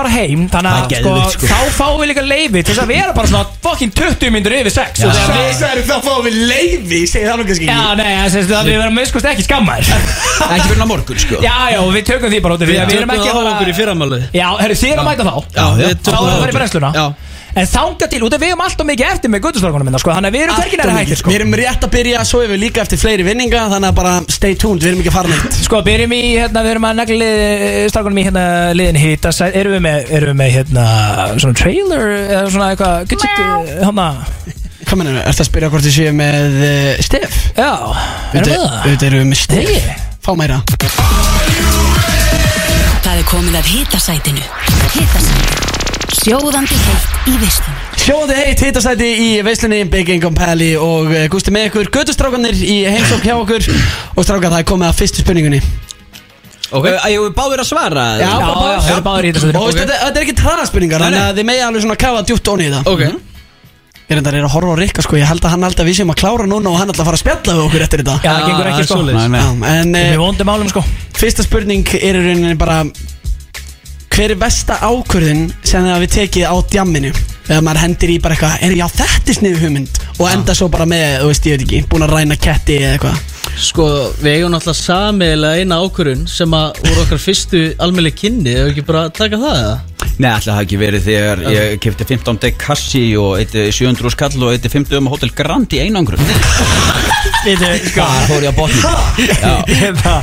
[0.00, 1.48] bara heim Þannig að sko, sko.
[1.50, 4.74] þá fáum við líka leifi Til þess að vera bara svona fucking 20 myndur yfir
[4.74, 5.10] 6 Já.
[5.58, 8.78] Sæður þá fáum við leiði Segði það nú kannski Já, nei, það sést að við
[8.80, 9.84] verðum miskust ekki skammar.
[9.84, 11.40] Ekki fyrir á morgun sko.
[11.44, 13.30] Já, já, við tökum því bara út af því við að Við erum tökum ekki
[13.30, 15.34] það á að okkur í fara fyrramáli Já, herru, þið er að mæta þá.
[15.56, 16.90] Já, við Þá tökum er það að fara í brennsluna.
[16.96, 17.04] Já,
[17.58, 20.30] En þanga til, út af við erum alltaf mikið eftir með guttustrákunum minna, sko Þannig
[20.30, 21.28] að við erum hvergi næri hættir, sko.
[21.30, 24.12] Við erum rétt að byrja Svo erum við líka eftir fleiri vinninga Þannig að bara
[24.30, 25.54] stay tuned Við erum ekki að fara neitt.
[25.66, 27.34] Sko, byrjum í, hérna, við erum að negla lið,
[27.90, 28.44] strákunum í, hérna,
[28.78, 30.84] liðin hitta Erum við með, erum við með, hérna,
[31.42, 33.34] svona trailer Eða svona eitthvað, gudget,
[33.80, 34.08] hérna.
[34.86, 37.34] Hvað mennur, ertu að spyrja hvort þið séu með uh, Stef?
[37.58, 37.72] Já,
[38.32, 38.70] erum við það?
[38.80, 39.28] Auðvitað erum við
[40.40, 40.58] með
[46.10, 47.76] Sjóðandi heitt í veislunni.
[48.00, 52.80] Sjóði heitt hitasæti í veislunni Big Income Pally og uh, Gusti með ykkur Götustrákanir í
[52.88, 53.68] heimsók hjá okkur.
[54.16, 55.60] Og stráka það er komið að fyrstu spurningunni.
[56.70, 56.86] Ok.
[56.86, 59.80] Æ, ég báður að svara Já, Já, bara- já, báðir í þetta Og okay.
[59.80, 62.68] þetta, þetta er ekki traðarspurningar Nei, Þannig að þið megi alveg svona kafa djúpt onni
[62.68, 62.90] í það.
[62.92, 63.02] Ok.
[64.10, 65.18] Ég er að horfa á Rikka sko.
[65.18, 67.22] Ég held að hann að við séum að klára núna Og hann að fara að
[67.24, 68.16] spjalla við okkur eftir þetta.
[68.22, 69.02] Já, það gengur ekki, er sko.
[69.06, 70.84] Við uh, vondum álum, sko.
[71.18, 72.84] fyrsta spurning er í rauninni bara
[74.20, 77.10] Hver er besta ákvörðin sem þið hafið tekið á djamminu?
[77.46, 80.66] Þegar maður hendir í bara eitthvað Er já þetta er sniðu hugmynd Og enda svo
[80.68, 83.22] bara með, þú veist ég veit ekki Búin að ræna ketti eða eitthvað.
[83.64, 83.86] Sko,
[84.20, 88.84] við eigum náttúrulega samiðilega eina ákvörun sem að voru okkar fyrstu almennið kynni, hefur ekki
[88.90, 89.74] bara að taka það eða?
[90.10, 94.36] Nei, alltaf það ekki verið þegar ég kefti 15 deg kassi og eitti 700 skall
[94.36, 96.20] og eitti 50 um Hotel Grand í einangrun.
[96.28, 97.08] Við,
[97.40, 98.64] Það fór ég á
[99.70, 100.14] Hérna,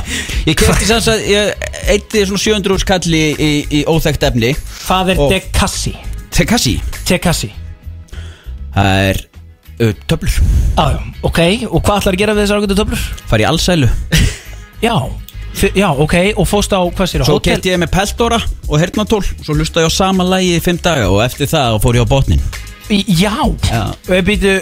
[0.46, 1.50] Ég kefti sem sagt, ég
[1.90, 4.52] eitti svona 700 skall í, í, í óþekkt efni.
[4.84, 5.94] Hvað er Og- dekassi?
[6.30, 6.74] Til kassi
[7.08, 7.48] Tekassi
[8.76, 9.18] Það er
[9.82, 10.36] uh, töflur.
[10.76, 11.40] Já, já, ok,
[11.72, 13.02] og hvað ætlar að gera við þessar ágættu töflur?
[13.32, 13.88] Far í allsælu
[14.86, 14.94] Já,
[15.74, 19.24] já, ok, og fóst á, hvað sér, Svo kefti ég með peltóra og hernatól.
[19.42, 22.12] Svo lustaði ég á sama lægi í fimm daga Og eftir það fór ég á
[22.14, 22.44] botnin
[22.88, 23.34] Já,
[23.68, 23.80] Já.
[24.08, 24.20] já.
[24.24, 24.52] Býtu,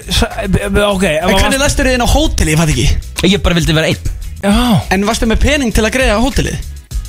[0.91, 2.87] ok En hvernig læstur þið inn á hóteli, ég fatt ekki.
[3.31, 4.15] Ég bara vildi vera einn.
[4.43, 4.55] Já,
[4.95, 6.57] En varstu með pening til að greiða hótelið?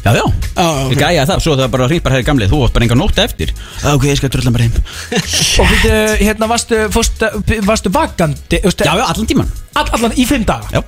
[0.05, 0.91] Já, já, Já, ok.
[0.93, 3.49] ég gæja það Svo það bara hringbar herri gamlið Þú átt bara enga nótt eftir.
[3.81, 4.77] Já, Ok, ég skal drölla bara heim.
[4.77, 7.25] Og býtu, hérna, varstu, fórst,
[7.67, 10.69] varstu vakandi Já, Já, já, allan tíman all, Allan í fimm daga?
[10.71, 10.83] Já.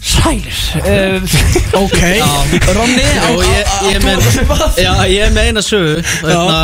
[0.00, 0.56] Sælir.
[0.80, 1.20] Uh,
[1.84, 2.00] Ok,
[2.72, 4.22] Ronni ég, ég, er með,
[4.80, 6.60] já, ég er með eina sögu hérna,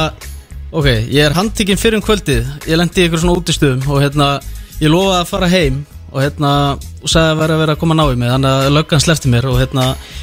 [0.77, 2.49] Ok, ég er handtikinn fyrir um kvöldið.
[2.69, 4.27] Ég lendi í ykkur svona útistöðum Og hérna,
[4.77, 5.79] ég lofaði að fara heim
[6.17, 6.51] Og hérna,
[7.05, 9.03] og sagði að vera að vera að koma að ná í mig Þannig að löggan
[9.05, 9.83] slefti mér Og hérna,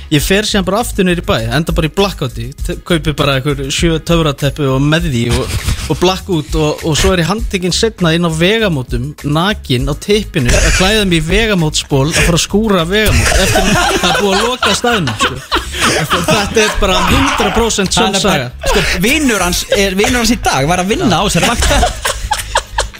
[0.10, 2.46] ég fer síðan bara aftur nýr í bæ Enda bara í blackouti
[2.88, 5.58] Kaupi bara ykkur sjö töfrateppu og með því Og,
[5.94, 10.50] og blackout og, og svo er ég handtikinn setna inn á vegamótum Nakin á tippinu
[10.50, 14.48] Að klæða mig í vegamótsból Að fara að skúra vegamót Eftir að það búið að
[14.48, 15.62] loka staðnum sko.
[15.94, 20.66] Þetta er bara 100% Hann sann er saga bara, sko, vinnur hans, hans í dag
[20.70, 22.13] var að vinna á þessari vakt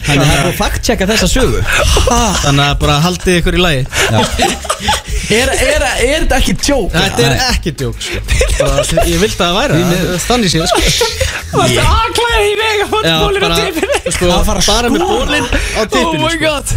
[0.04, 1.60] Þannig að það er búið að fact-checka þessa sögu
[2.44, 3.84] Þannig að bara haldið ykkur í lagi
[5.34, 6.90] Er, er, er þetta ekki tjók?
[6.94, 8.20] Þetta er ekki djók sko.
[8.60, 11.08] bara, Ég vildi að það væri það, Þannig séð sko.
[11.54, 15.48] Varstu aðklæði í vega Bólin á bara, tippinu sko, Að fara að bara með bólinn
[15.48, 16.44] á Oh tippinu my sko.
[16.44, 16.76] god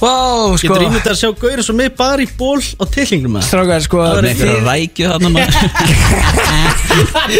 [0.00, 0.72] Wow, sko.
[0.72, 4.00] Getur ímyndið að sjá gaurin svo mig bara í ból á tillingnum með Strákar, sko.
[4.00, 5.54] Það er einhverja rækju þarna maður.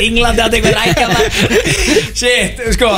[0.01, 1.25] Englandi að eitthvað rækja það
[2.21, 2.91] Shit, sko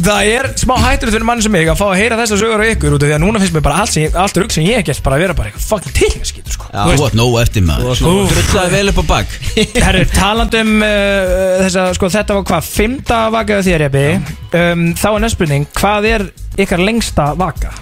[0.00, 2.66] Það er smá hættur fyrir mann sem mig að fá að heyra þessa sögur á
[2.72, 4.86] ykkur út af því að núna finnst mér bara allt, sem, allt rugg sem ég
[4.88, 6.70] gert bara að vera bara eitthvað fucking tilhengaskýtur sko.
[6.72, 8.02] Já, þú átt nóg eftir maður.
[8.10, 8.34] Úff.
[8.40, 9.36] Drullaði vel upp á bak.
[9.86, 15.22] Herru, talandum uh, þessa, sko þetta var hvað, fymta vakaðu þér Jebi um, Þá er
[15.26, 16.28] næstspurning, hvað er
[16.60, 17.74] ykkar lengsta vaka?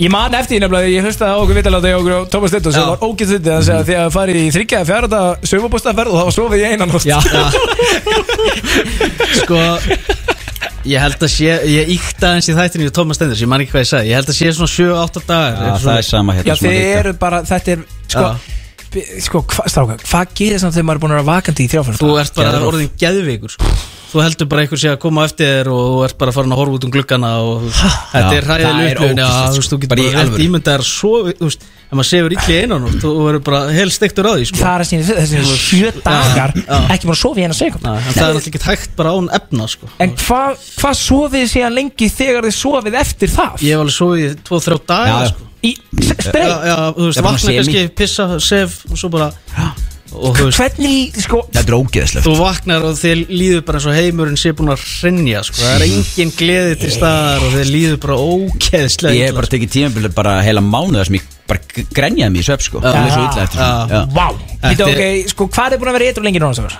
[0.00, 2.72] Ég man eftir því nefnilega, ég hlustaði á okkur vitaláta í okkur og Tómas Stuttur
[2.74, 2.86] sem Já.
[2.94, 5.20] var ógætt þetta að segja því að farið í þryggja eða þetta
[5.52, 7.06] sögubústaferð og það var sofið í einan nótt.
[7.06, 7.18] Já
[9.42, 9.58] Sko
[10.82, 13.70] Ég held að sé, ég íkta eins í þættinu í Tómas Stenders, ég man ekki
[13.76, 14.08] hvað ég sagði.
[14.10, 15.54] Ég held að sé svona 7-8 dagar.
[15.62, 18.40] Já, það er sama hérna Já, þið eru bara, þetta er sko, bi-
[19.24, 22.00] sko hva, stráka, hvað gerir samt þegar maður er búin að vera vakandi í þrjáfærum
[22.02, 22.68] Þú ert bara Geðveikt.
[22.72, 23.72] orðin geðveikur sko.
[24.12, 26.52] Þú heldur bara einhver sé að koma á eftir þér og þú ert bara farin
[26.52, 29.88] að horfa út um gluggana og þetta Já, er já, ógeðslegt, þú veist, þú getur
[29.94, 30.42] Bara í bara rétt alvöru.
[30.44, 33.60] ímyndað að sofi, þú veist, ef maður sefur illa í einan og þú verður bara
[33.72, 34.58] hel steiktur á því sko.
[34.60, 36.52] Það er að sína þessi sjö dagar
[36.92, 39.30] ekki búin að sofa í eina sekund en það er náttúrulega ekki hægt bara án
[39.40, 39.88] efna sko.
[40.04, 43.64] En hvað hva sofið þið síðan lengi þegar þið sofið eftir það?
[43.64, 45.92] Ég hef alveg sofið í 2-3 dagar Já, sko.
[45.92, 46.52] Í s- já, streit?
[46.66, 49.32] já, þú veist, Það bara vakna kannski, pissa, sef og svo bara
[50.12, 53.94] og veist, Hvernig, sko Þetta er ógeðslegt þú vaknar og þið líður bara eins og
[53.96, 55.56] heimurinn sé búin að hrinja sko.
[55.62, 59.70] það er engin gleði til staðar og þið líður bara ókeðslega Ég hef bara tekið
[59.76, 61.60] tímabilið bara heila mánuða sem ég bara
[61.96, 63.58] grenjaði mig í svepp sko Það er svo illa eftir.
[64.12, 66.64] Vá, Þetta, Þetta er- ok, sko, hvað er búin að vera eitthvað lengi núna sem
[66.68, 66.76] var?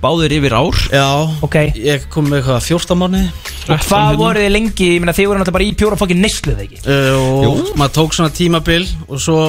[0.00, 1.08] Báðir yfir ár Já,
[1.44, 1.56] Ok.
[1.76, 3.28] ég kom með eitthvað 14 mánuði
[3.68, 6.54] Og hvað voruð þið lengi, ég meina þið voru náttúrulega bara í pjóra fokkin neyslu
[6.54, 6.80] þegar ekki?
[6.86, 9.40] uh, og maður tók svona tímabil og svo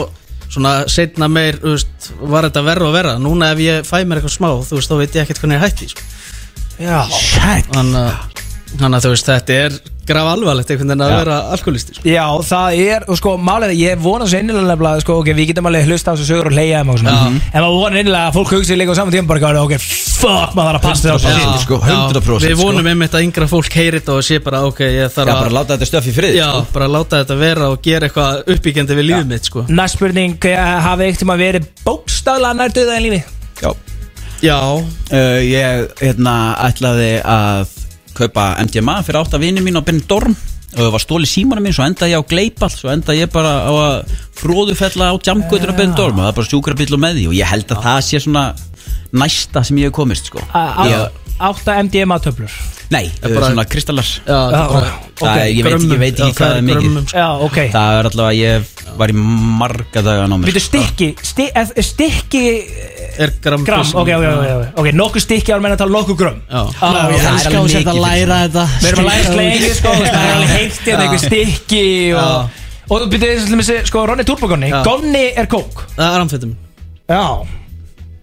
[0.51, 3.13] svona setna meir þú veist, var þetta verra og verra.
[3.23, 5.63] Núna ef ég fæ mér eitthvað smá þú veist, þá veit ég ekkert hvernig ég
[5.63, 6.09] hætti sko.
[6.81, 6.99] Já.
[7.71, 8.30] Þannig að
[8.79, 9.79] þannig að þú veist, þetta er
[10.11, 11.17] graf alvarlegt einhvern veginn að Já.
[11.21, 12.03] vera alkoholisti sko.
[12.09, 15.67] Já, það er, og sko, málega, ég vona svo innilega nefnilega, sko, ok, við getum
[15.69, 18.37] alveg hlusta á þessu sögur og hleyja þeim og svona En maður vona innilega að
[18.39, 21.19] fólk hugsi líka á saman tíma bara, ok, fuck, maður þarf að passa þér á
[21.21, 21.53] Já.
[21.61, 22.65] sko, 100% Við sko.
[22.65, 25.51] vonum einmitt að yngra fólk heyri þetta og sé bara, ok, ég Já, þarf bara
[25.51, 28.97] að láta þetta stöf í frið Já, bara láta þetta vera og gera eitthvað uppbyggjandi
[28.99, 33.05] við lífið mitt, sko Næst spurning, eh, hafið eitt tíma verið bókstaflega nær döða en
[33.07, 33.21] lífi?
[33.61, 33.71] Já
[34.41, 34.57] Já,
[35.11, 37.67] Uh, ég hérna ætlaði að
[38.17, 40.35] kaupa MDMA fyrir átt af vini mín á Benidorm.
[40.71, 43.53] Og það var stóli símanum mín svo endaði ég á Gleipall svo endaði ég bara
[43.67, 46.19] á að fróðufella á Jamgötur á Benidorm.
[46.19, 47.25] Og það er bara sjúkrabíl og með því.
[47.31, 48.45] Og ég held að það sé svona
[49.11, 50.43] næsta sem ég hef komist sko.
[50.87, 52.53] Ég, Átta MDMA töflur
[52.91, 54.03] Nei, bara- bara, svona kristallar.
[54.03, 55.91] Já, Já, það er bara ok, Það er- ég veit, grömmum.
[55.95, 56.81] ég veit Já, ekki hvað það er mikið.
[56.81, 57.17] grömmum, sko.
[57.17, 57.57] Já, ok.
[57.71, 59.15] Það er allavega, ég var í
[59.61, 62.43] marga daga á mér Við stykki, sti, eh, stykki
[63.21, 66.61] Er gram ok, ok, ok, ok, ok, nokkuð stykki alveg að tala nokkuð gram Já.
[66.81, 68.65] Ah, ég það er elska alveg að setja að mikið, læra þetta.
[68.81, 72.49] Við erum að læra slengi, sko, það er alveg heilt hérna einhver stykki og
[72.91, 74.69] Og þú byrjuði þess að sko, Ronny Turbogonni.
[74.83, 75.85] Gonni er kók.
[75.95, 76.55] Það er amfetum
[77.07, 77.23] Já.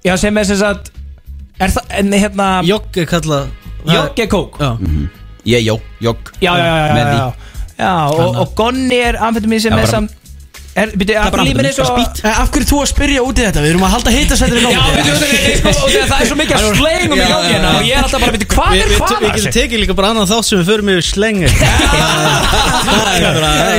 [0.04, 0.90] Já, sem er sem sagt
[1.58, 3.48] Er það, en hérna Jogg er kallað
[3.86, 4.70] Jogg er kók Já,
[5.48, 7.18] Ég, jó, jogg Já, já, já, já, Með já, því.
[7.18, 7.32] já.
[7.78, 10.10] já og, og Gonni er amfetamin sem Já, er bara- samt
[10.78, 12.18] Er, byrjuði, er að bara lífið er amfetamín, svo bara spýtt.
[12.22, 13.60] Eh, Af hverju þú að spyrja út í þetta?
[13.64, 16.36] Við erum að halda hitasættir í Já, gangi byrjuði, sko, og þegar það er svo
[16.38, 17.78] mikið að slengum í Já, gangi já, hérna já.
[17.78, 19.94] Og ég er alltaf bara, veitir, hvað Við er við- hvað við getum tekið líka
[19.98, 21.48] bara annan þátt sem við förum yfir slengi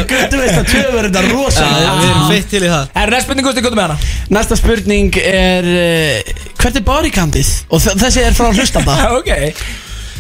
[0.10, 3.46] Guttu veist að tvöfur þetta rosa Við erum feitt til í það Er næst spurning,
[3.48, 3.98] Gusti, hvað með hana?
[4.36, 7.52] Næsta spurning er uh, Hvert er bodycountið?
[7.72, 9.32] Og þ- þessi er frá hlustanda Ok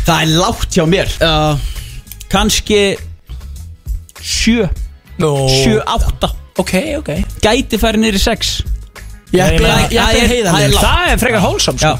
[0.10, 1.12] Það er lágt hjá mér.
[1.22, 1.34] Já,
[2.34, 2.82] Kanski
[4.19, 4.65] Sjö.
[5.22, 5.32] Nú.
[5.54, 6.32] Sjö, átta.
[6.60, 7.10] Ok, ok.
[7.43, 8.56] Gæti farið niður í sex.
[9.30, 10.72] Ég Ég meina, ætla það er- að heiða það er.
[10.82, 11.91] Það er frekar hólsam, sko.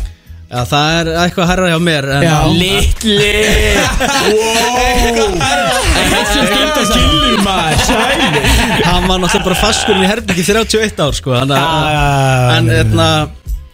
[0.50, 2.06] Já, það er eitthvað herra hjá mér.
[2.58, 3.34] Littli
[6.10, 7.80] Þessum stund að kynni maður
[8.88, 13.10] Hann var náttúrulega bara faskurinn í herbyggi 31 ár sko að- Já, já, En hérna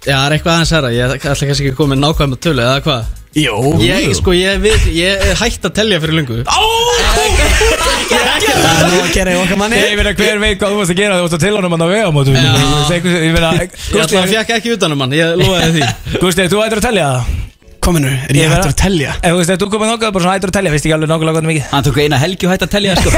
[0.06, 2.82] það er eitthvað aðeins herra Ég ætla kannski ekki að koma með nákvæmum tölu eða
[2.86, 3.02] hvað
[3.36, 6.56] Jó Ég, sko, ég, vil, ég er hægt að telja fyrir lungu Það
[8.66, 9.76] er nú að gera í okkar manni.
[9.82, 11.84] Ég meina, hver veit hvað þú varst að gera þú varst að til honum hann
[11.84, 12.34] á vegamótum?
[12.38, 13.58] Ég meina, Ég ætla að
[13.96, 15.82] Gusti, fjekka ekki utanum hann, ég lofaði því.
[16.22, 17.22] Gusti, þú ættir að telja það?
[17.86, 19.12] Kominu, er ég Ég hættur að telja?
[19.20, 21.10] Ef þú veist, ef þú komið nokkað bara svona ættir að telja, veist ekki alveg
[21.12, 21.66] nokkulega hvað mikið.
[21.76, 23.10] Hann tók eina helgi og hætti að telja sko.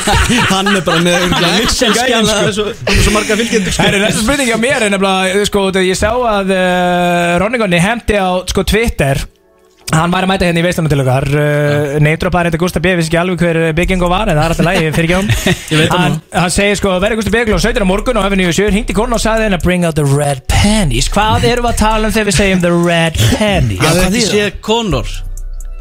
[0.52, 3.80] Hann er bara með örgulega Lixenskjana Það er svo það er svo marga fylgjendur sko.
[3.86, 8.16] Herri, þessi spurning hjá mér er nefnilega, sko, þegar ég sá að uh, Ronningonni hendi
[8.20, 9.16] á, sko, Twitter
[9.90, 12.92] Hann var að mæta hérna í veistunum til okkar uh, Neitrópar þetta Gustaf B.
[12.98, 15.80] Vissi ekki alveg hver bygging og var En það er alltaf lægi fyrir ekki Ég
[15.80, 17.42] veit það hann, hann segir sko Verði Gustaf B.
[17.48, 19.86] Glóð 17 á morgun og hefði nýju sjör Hingti konu og sagði henni að bring
[19.88, 23.18] out the red panties Hvað erum við að tala um þegar við segjum the red
[23.34, 23.82] panties?
[23.82, 25.14] Það hvað er ekki þýðir séð Conor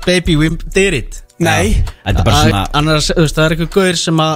[0.08, 1.18] Baby, we did it.
[1.44, 1.84] Nei.
[2.06, 4.34] Þetta er bara svona Hann að se- þú veist, Það er eitthvað gauður sem að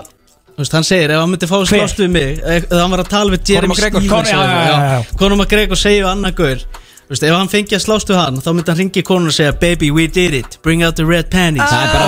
[0.54, 3.12] þú veist, Hann segir, ef hann myndi fá slást við mig Ef hann var að
[3.16, 5.36] tala við Jeremy Stevens Conor- já, já, já, já.
[5.40, 6.66] McGregor segir við annan gauður
[7.04, 9.36] Þú veist, ef hann fengi að slást við hann Þá myndi hann ringi konun og
[9.36, 12.08] segja Baby, we did it, bring out the red panties Það er bara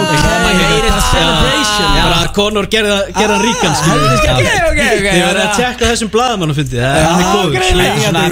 [2.06, 7.98] Bara að konur gerða, gerða ríkan Þið verður að tjekka þessum Það er hann er.
[8.06, 8.24] Svona,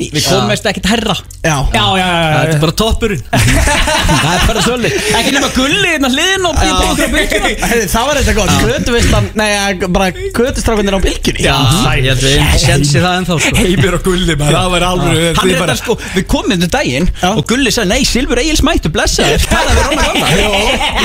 [0.00, 4.46] við komumst ekkert herra Já, Já, já, já, Þetta já er bara toppurinn Það er
[4.46, 9.48] bara svolít Ekki nema gulli hérna hliðin og ég það var þetta gott Götuvistan, nei,
[9.50, 11.56] eh, bara götustrákunir á bylgjunni Já,
[11.98, 15.54] ég held við ekki sensi það ennþá sko Heimir og gulli Það var alveg Hann
[15.54, 17.30] er sko, við komum þetta daginn Já.
[17.34, 20.28] og Gulli sagði, nei, Silfur Egil smættu, blessa þér Það er Róna Gamla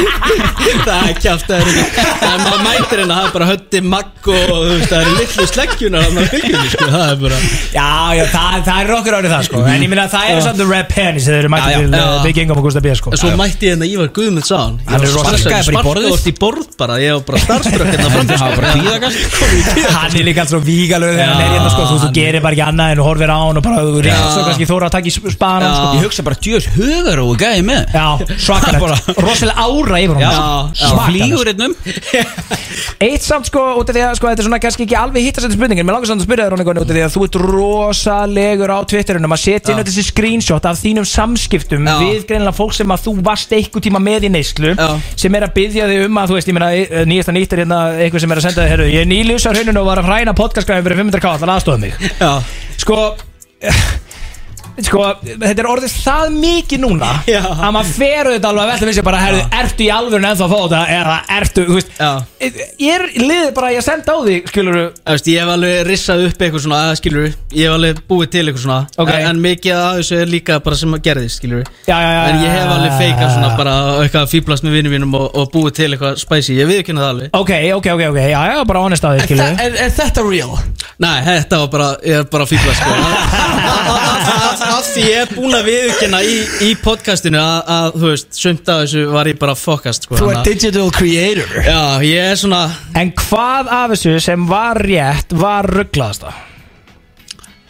[0.85, 4.85] Það er kjátt að það er maður mætir hérna Það er bara höndi magg og
[4.89, 7.37] það eru litlu sleggjunar Þannig að fylgjum sko Það er bara
[7.75, 9.61] Já, já, það, það er okkur árið það sko.
[9.65, 12.53] En ég minna það er samt the red pennies Þeir eru mættið til Big Ingo
[12.55, 13.13] og Gustaf B sko.
[13.15, 14.77] En svo mætti ég hérna Ívar Guðmund sá hann.
[14.89, 16.09] Hann er rosa- sparkaði bara í borðið.
[16.11, 18.51] Sparkaði í borð bara Ég var bara starfsbrökk hérna Það
[19.95, 22.65] Hann er líka alltaf svo vígalög þegar hann er hérna sko Þú, gerir bara ekki
[22.65, 23.91] annað en horfir á hann og bara þú
[24.65, 25.89] kannski þóra að taka í spana sko.
[25.95, 27.81] Ég hugsa bara, djöðs, hugar og gæði með.
[27.93, 28.07] Já,
[28.41, 30.31] svakalegt Rosalega ára yfir hún já,
[31.05, 31.75] flýgur hérna um.
[33.05, 35.39] Eitt samt sko, út af því að sko, þetta er svona kannski ekki alveg hitt
[35.39, 35.87] að setja spurningin.
[35.87, 38.79] Mér langar samt að spyrja þér Róni út af því að þú ert rosalegur á
[38.91, 41.95] Twitterunum að setja inn öll þessi screenshot af þínum samskiptum Já.
[42.01, 44.73] við greinilega fólk sem að þú varst eitthvað tíma með í neyslu
[45.15, 47.63] sem er að byggja þig um að þú veist, ég meina eh, nýjasta nýtt er
[47.63, 50.01] hérna eitthvað sem er að senda þig herru, ég er nýljus á hrauninu og var
[50.01, 51.93] að hræna podcastgræðin fyrir 500 kall, þannig aðstofa mig?
[52.81, 52.99] Sko
[54.83, 57.39] sko, þetta er orðið það mikið núna Já.
[57.45, 60.45] að maður fer auðvitað alveg að velta við sér bara, herru, ertu í alvörun ennþá
[60.45, 60.81] að fá þetta?
[60.95, 62.11] Eða ertu, þú veist Já.
[62.83, 64.77] ég er liðið bara að ég senda á því skilur
[65.25, 68.81] ég hef alveg rissað upp eitthvað svona, skilur Ég hef alveg búið til eitthvað svona
[68.99, 69.11] Ok.
[69.15, 72.21] en, en mikið af þessu er líka bara sem að gerðist, skilur já, já, já,
[72.29, 75.73] En ég hef alveg feikað svona bara eitthvað fýblast með vinnum mínum og, og búið
[75.79, 77.27] til eitthvað spicy Ég viðkynna það alveg.
[77.39, 79.91] Ok, ok, ok, ok, já, já, bara honest á því er, er, er
[84.65, 88.09] er sko Af því ég er búin að viðkynna í, í podcastinu að, að, þú
[88.13, 91.53] veist, sumt af þessu var ég bara fokast sko Þú er digital creator.
[91.65, 92.63] Já, ég er svona
[92.97, 96.33] en hvað af þessu sem var rétt var rugglaðasta?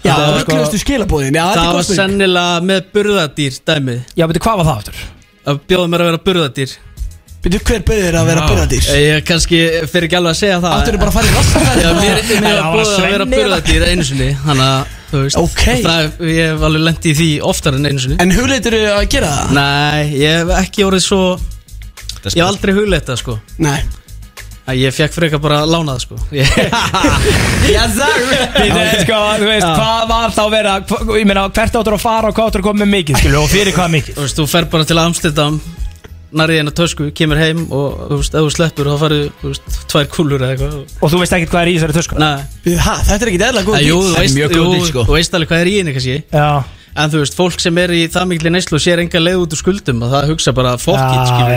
[0.05, 2.01] Já, Það var rugglustu skilabóðin Já, þetta Það er var spurning.
[2.01, 4.01] sennilega með burðadýr dæmið.
[4.15, 5.05] Já, betur, hvað var það aftur?
[5.45, 6.75] Að bjóða mér að vera burðadýr
[7.45, 8.85] Býtu hver bauðir að vera burðardýr?
[8.97, 9.57] Ég kannski
[9.91, 10.77] fyrir ekki alveg að segja það.
[10.79, 11.83] Áttur bara að fara í rassafæri?
[11.83, 15.65] Já, mér, það var búið að vera burðadýr einu sinni Þannig að, þú veist Ok.
[15.85, 18.17] það, Ég hef alveg lent í því oftar en einu sinni.
[18.23, 19.53] En hugleitur að gera það?
[19.59, 21.21] Nei, ég hef ekki orðið svo
[22.25, 23.39] Ég hef aldrei hugleitt það sko.
[23.61, 23.79] Nei.
[24.65, 26.71] Æ, Ég fekk frekar bara að lána það sko sir.
[28.55, 32.01] Þið, sko, þú veist, hvað var þá að vera hva- ég meina, hvert áttur að
[32.01, 34.17] fara og hvað áttur að koma með mikið skilur, og fyrir hvað mikið?
[34.17, 35.59] Þú veist, þú fer bara til Amsterdam
[36.35, 39.75] Nærið eina tösku, kemur heim Og þú veist, ef þú sleppur þá farið Þú veist,
[39.91, 40.95] tvær kúlur eða eitthvað.
[40.99, 42.17] Og þú veist ekkert hvað er í þessari tösku?
[42.19, 45.05] Nei, Ha, þetta er ekki eðla góð þú Það er veist, mjög góð dýr, sko.
[45.07, 46.17] þú veist alveg hvað er í henni kannski.
[46.35, 46.49] Já,
[46.95, 49.55] En þú veist, fólk sem er í það mikli neyslu og sér enga leið út
[49.55, 51.55] úr skuldum og það hugsa bara Já, it, skilur.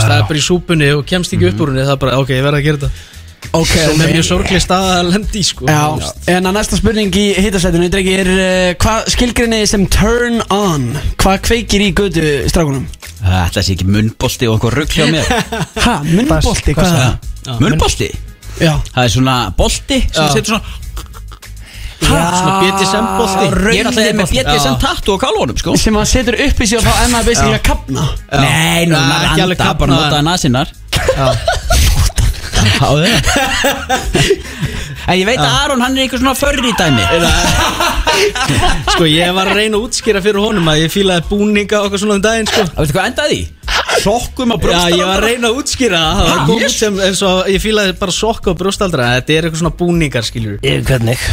[0.00, 2.32] Það er bara í súpunni og kemst ekki upp úr henni það er bara, ok,
[2.32, 3.18] ég verð að gera þetta.
[3.56, 5.66] Ok, Sem er mjög sorglega stað að lendi í, sko.
[5.68, 10.90] Já, en að næsta spurning í hittasætinu Dregi er uh, hvað skilgrinni sem turn on?
[11.20, 12.84] Hvað kveikir í götu strákunum?
[13.20, 15.26] Þetta sé ekki munnbolti og eitthvað rugg hjá mér.
[15.84, 16.86] Ha, munnbolti, hvað?
[16.86, 17.14] Er það?
[17.46, 17.56] Já.
[17.60, 18.10] Munnbolti?
[18.60, 20.78] Já, Það er svona bolti sem setur svona
[22.00, 23.44] Svona BDSM-bolti
[23.76, 25.76] Ég er alltaf með BDSM tattu á kálvunum sko.
[25.78, 29.04] Sem að setur upp í sig og þá enna basically að kapna Nei, nú, Nei,
[29.04, 30.00] maður ekki alveg anda bara kafna.
[30.00, 30.24] notaði
[32.66, 33.06] Já, það
[35.10, 37.04] En ég veit að Aron, hann er eitthvað svona förri dæmi.
[38.92, 42.02] Sko, ég var að reyna að útskýra fyrir honum að ég fílaði búninga og eitthvað
[42.04, 42.66] svona um daginn, sko.
[42.68, 43.48] Það veistu hvað endaði í?
[44.04, 46.28] Sokkum á Já, brjóstar ég var að reyna að útskýra það.
[46.28, 49.62] Það kom út sem eins og ég fílaði bara sokka og brjóstaldra Þetta er eitthvað
[49.64, 51.26] svona búningar, skiljur ég, hvernig?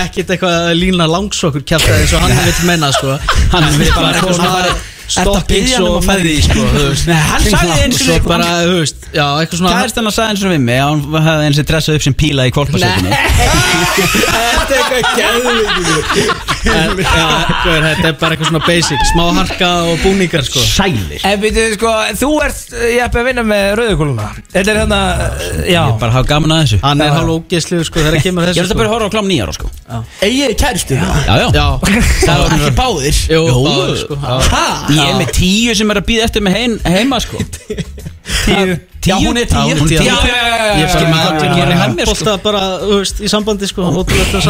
[0.00, 3.16] Ekkert eitthvað lína langsokkur kjæft eins og hann vil menna sko.
[3.54, 4.76] Hann vil bara eitthvað svona
[5.12, 7.06] stoppings og með því sko veist.
[7.10, 10.34] Nei, hann sagði eins Svo bara, þú veist, já, eitthvað svona Kærist hann að sagði
[10.34, 13.10] eins og við mig hann hefði eins og dressað upp sem píla í kolpasökunni
[13.96, 17.26] Þetta er eitthvað gæðvíkingur En, já,
[17.64, 19.02] gaur, þetta er bara eitthvað svona basic.
[19.12, 20.62] Smá harka og búningar sko.
[20.66, 21.20] Sælir.
[21.26, 25.00] En veitu, sko, þú ert, ég hef að vinna með rauðukóluna Þetta er hérna,
[25.62, 25.80] já.
[25.82, 26.80] Ég bara hafa gaman að þessu.
[26.82, 29.14] Hann er hálf ógeðsluður sko þegar kemur Ég þessu er þetta bara að horfa á
[29.16, 29.70] klám nýjar sko.
[30.26, 31.22] Egið kæristu það?
[31.26, 31.48] Já, já.
[31.56, 31.66] Já,
[32.26, 33.22] Það var ekki báðir.
[33.36, 33.44] Jú.
[33.66, 34.20] báður sko?
[34.96, 37.40] Ég er með tíu sem er að býða eftir mig heim, heima sko
[38.26, 38.76] Tíu.
[39.06, 39.62] Já, hún er tíu.
[39.62, 40.10] Ég er já, til já,
[40.74, 41.76] að já.
[41.78, 43.86] handbólta bara, þú veist, í sambandi sko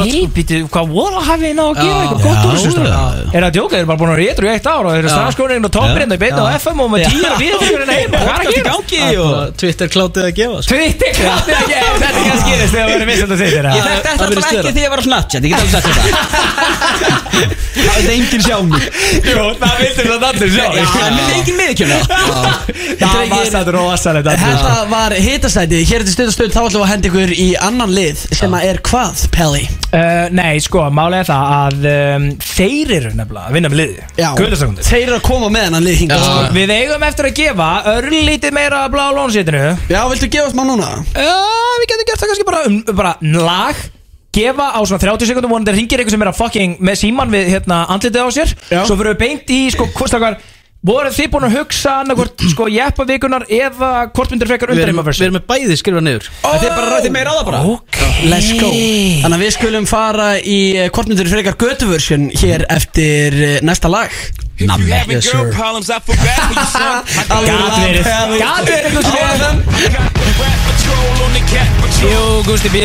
[0.01, 1.99] Hei, býttu, hvað voru að hafa á að gera?
[2.01, 2.71] Eitthvað gott úr þessu?
[2.81, 2.89] Er
[3.37, 5.11] það að djóka, þeir eru bara búin að rétru í eitt ár og þeir eru
[5.13, 8.17] strafskónin og toppirinn og beina á FM og með tíu og við fyrir hérna heima.
[8.25, 9.45] Hvað er að gera?
[9.61, 10.73] Twitter klátið að gefa sko.
[10.73, 13.61] Twitter klátti að gera Þetta er kannski gerist þegar við erum vissandi að þekkti
[23.47, 26.07] það þetta þetta Það er það það það Það rosalegt Þetta var hitasæti Hér er
[26.11, 28.81] þetta og stöð Þá ætlum við að henda ykkur í annan lið Sem að er
[28.87, 29.63] hvað, Pelli?
[29.87, 34.07] Uh, nei, sko, málega er það að um, þeir eru nefnilega að vinna með liði
[34.19, 34.29] Já.
[34.37, 36.25] Guðlasakundir Þeir eru að koma með hennan lið hingað.
[36.27, 36.55] Sko.
[36.57, 40.91] Við eigum eftir að gefa örlítið meira af blá lónsítinu Já, viltu gefa maður núna?
[41.15, 41.37] Já,
[41.81, 43.15] við getum gert það kannski bara, um, bara
[43.47, 43.85] lag.
[44.37, 47.49] Gefa á svona 30 sekundum vonandi ringir einhver sem er að fucking með síman við
[47.55, 48.53] hérna andlitið á sér.
[48.69, 48.83] Já.
[48.85, 50.13] svo fyrir við beint í sko hvort
[50.87, 55.03] voru þið búin að hugsa annarkvort sko jeppa vikunar eða hvort myndir frekar undir erum,
[55.07, 56.31] við erum með bæði skrifa niður.
[56.45, 57.63] Þetta er bara rættið meira á það bara.
[58.27, 58.71] Let's go.
[58.73, 63.91] Þannig að við skulum fara í eh, Hvort myndir frekar götuversjun Hér eftir eh, næsta
[63.93, 64.15] lag
[64.65, 65.53] Nammi Yes sir.
[67.29, 68.09] Gat verið
[68.41, 69.21] Gat verið Gusti B
[72.07, 72.81] Jú, Gusti B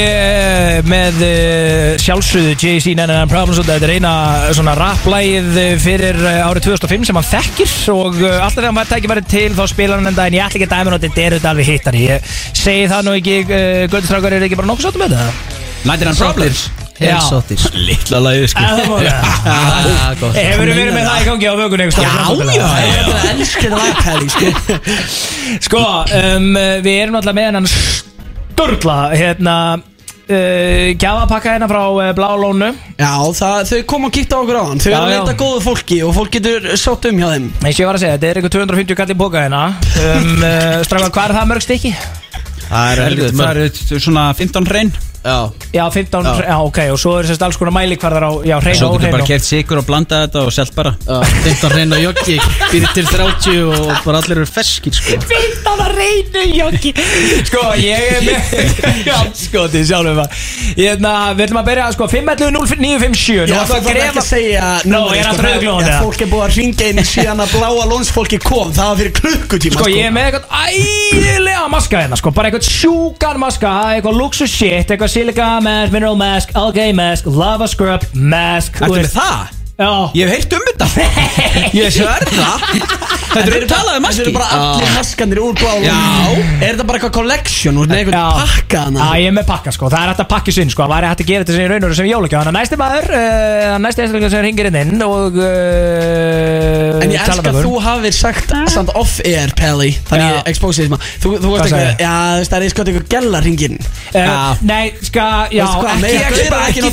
[0.88, 4.12] með uh, sjálfsögðu Jay-Z Nennan Problems og þetta er eina
[4.56, 5.50] svona rapplægið
[5.84, 9.52] fyrir uh, árið 2005 sem hann þekkir og uh, alltaf þegar hann var tækifæri til
[9.56, 11.72] þá spilar hann enda en ég ætla ekki að dæma og þetta er þetta alveg
[11.72, 12.06] hittari.
[12.08, 12.32] Ég
[12.64, 15.60] segi það nú ekki, uh, Göldistrákar er ekki bara nokkuð sáttum með þetta.
[15.92, 16.60] Nættir hann problems
[17.02, 17.66] Helsóttir.
[17.88, 18.66] Littla lagið sko.
[18.66, 18.82] Það
[19.47, 23.30] það Hefur þú verið með það í gangi á vögun Já, já, Ég er að
[23.36, 24.80] elska þetta lag, Pelli sko.
[25.68, 25.86] Sko,
[26.22, 26.52] um,
[26.86, 33.14] við erum alltaf með hennan sturla hérna uh, gjafapakka hérna frá uh, Blá Lónu Já,
[33.36, 35.62] það, þau kom og kíkta á okkur á hann Þau Já, eru að leita góðu
[35.66, 37.52] fólki Og fólk getur sótt um hjá þeim.
[37.62, 39.64] Eins og ég var að segja, þetta er eitthvað 250 kall í boka hérna.
[40.08, 41.93] Um, uh, Strafgar, hvað er það mörg stykki?
[42.72, 44.93] Það er Það mörg eru svona 15 hrein
[45.24, 45.50] Já.
[45.74, 46.58] Já, 15, já, Já.
[46.66, 49.22] ok, og svo er sérst alls konar mælikvarðar á, já, hrein Svo og getur bara
[49.22, 50.96] hrein kert sigur og blanda þetta og selt bara.
[51.06, 52.40] Já, 15 reyna joggi
[52.72, 55.20] Fyrir til 30 og bara allir eru ferskir sko
[56.02, 56.91] 15 að reynu, joggi
[57.47, 58.39] Sko, ég er með
[59.10, 60.41] Já, sko, þið sjálfum það
[60.78, 64.28] Hérna, við ætlum að byrja, sko, 511-0957 Nú Já, ætlum það að var ekki að
[64.30, 66.02] segja Nó, ég er sko, alltaf eða?
[66.02, 68.74] Fólk er búið að ringa inn síðan að bláa lónsfólki kom.
[68.76, 72.70] Það var fyrir klukkutíma Sko ég er með eitthvað ægilega maska hérna sko Bara eitthvað
[72.70, 78.82] sjúkan maska Eitthvað luxus shit Eitthvað silica mask, mineral mask, algae mask, lava scrub mask
[78.82, 79.61] Ertu með það?
[79.82, 79.92] Já.
[80.16, 80.88] Ég hef heyrt um þetta.
[81.82, 82.50] Ég sverða
[83.32, 86.00] Þetta eru talað um Þetta maski eru bara allir maskanir úr lóns Já.
[86.62, 87.96] Er þetta bara eitthvað collection Þú Já.
[88.02, 90.72] eitthvað pakka hana Já, ég er með pakka sko, það er hægt að pakka sinn
[90.74, 90.84] sko.
[90.86, 92.42] Það væri hægt að gera þetta sem í raun og sem jólagjöf.
[92.42, 97.24] Þannig að næsti maður, uh, næsti einstaklega sem ringir inn inn Og uh, En ég
[97.24, 101.72] elska að þú hafir sagt Samt off-air, Pelli Þannig ég expose þig Þú, þú varst
[101.72, 102.04] sagði eitthvað?
[102.04, 103.80] Já, þú veist, það er eitthvað eitthvað gæla ringin
[104.12, 105.26] Uh, nei, ska,
[105.56, 106.90] já, ekki, ekki, ekki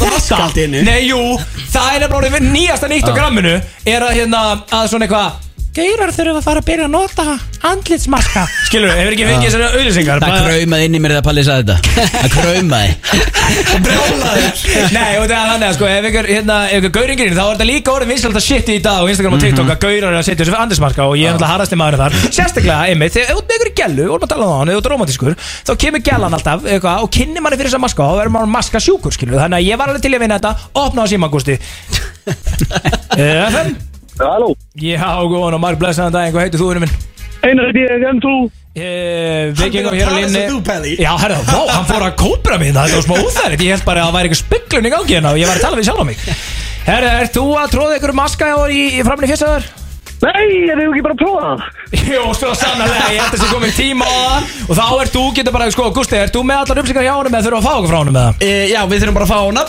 [2.79, 3.55] nýjasta nýtt á gramminu
[3.87, 5.48] Er að hérna, að svona eitthvað
[5.79, 7.25] Geirar þurfum að fara að byrja að nota
[7.69, 8.41] andlitsmaska.
[8.67, 12.07] Skilur, hefur ekki fengið þessari auðlýsingar Það kraumaði inn í mér þegar Palli sagði þetta.
[12.15, 12.91] Það kraumaði.
[14.97, 17.53] Nei, og það er þannig að sko, ef ykkur, hérna, ef ykkur gauringirinn Þá er
[17.53, 20.19] þetta líka orðið vinsalt að shit í dag á Instagram og TikTok Að gaurar er
[20.19, 22.19] að setja þessu andlitsmaska Og ég er náttúrulega harðasti maður þar.
[22.29, 24.75] Sérstaklega, einmitt, þegar þú ert með ykkur í gellu Og maður tala um það, ef
[24.75, 28.13] þú ert romantískur Þá kemur gellan alltaf, eitthvað, og kynni manni fyrir þessa maska Og
[28.13, 30.71] þá verður maður maska sjúkur, skilur Þannig að ég var alveg til að vinna þetta,
[30.85, 31.59] opna á síma, Gústi
[33.19, 33.88] FM
[34.19, 34.49] Halló.
[34.79, 36.97] Já, góðan og marg blessaðan dag, hvað heitir þú, unum minn?
[37.47, 38.33] Einar er ég en þú?
[38.79, 40.95] Eh, Við Hann gengum er að hér á tala línni sem þú, Pelli.
[40.99, 42.73] Já, herra, vá, hann fór að kópra mig.
[42.75, 45.33] Það var smá úþærit, ég held bara að það væri eitthvað speklun í gangi hérna
[45.35, 46.25] Og ég var að tala við sjálf á mig.
[46.89, 49.69] Herra, ert þú að tróða ykkur maska í, í, í framinni fyrstaðar?
[50.19, 51.67] Nei, ég hef ekki bara að prófa það.
[52.11, 54.49] Jó, svo sannarlega, ég held að það sé komið tíma á það.
[54.67, 57.37] Og þá ert þú, getur bara, sko, Gusti, ert þú með allar upplýsingar hjá honum
[57.39, 58.43] eða þurfa að fá okkur frá honum með það?
[58.49, 59.65] e, Já, við þurfum bara að fá hana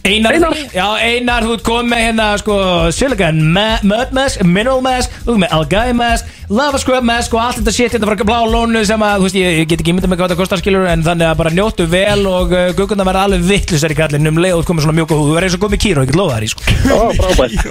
[0.00, 0.54] Einar, Einar.
[0.72, 2.54] Já, Einar, þú ert komið með hérna, sko,
[2.96, 7.58] silicon mud mask, mineral mask Þú ert með algae mask, lava scrub mask og allt
[7.60, 10.10] þetta shit hérna frá blá lónu sem að, þú veist, ég, ég get ekki myndið
[10.14, 13.26] með hvað þetta kostar skilur En þannig að bara njóttu vel og uh, guggurna verða
[13.28, 15.28] alveg vittlusar í kallin um leið og þú komið svona og húð.
[15.30, 16.60] Þú verður eins og komið kýra og ég get lofa þær í, sko.
[16.96, 17.58] Ó, frábært.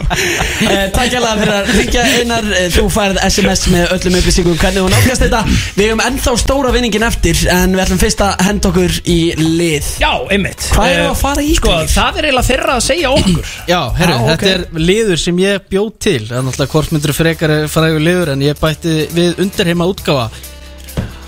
[0.70, 2.48] Eh, Takk hérlega fyrir að ringja einar.
[2.60, 5.40] Eh, Þú færð SMS með öllum upplýsingum hvernig hún ákast þetta.
[5.78, 9.88] Við hefum ennþá stóra vinningin eftir En við ætlum fyrst að henda okkur í lið.
[10.04, 10.68] Já, einmitt.
[10.76, 13.50] Hvað erum við Eh, að fara í, Sko, það er eiginlega þeirra að segja okkur.
[13.74, 14.30] Já, herru, ok.
[14.30, 16.22] þetta er liður sem ég bjóð til.
[16.30, 20.30] Það er náttúrulega hvort myndur frekar frægur liður En ég bætti við undirheima útgáfa.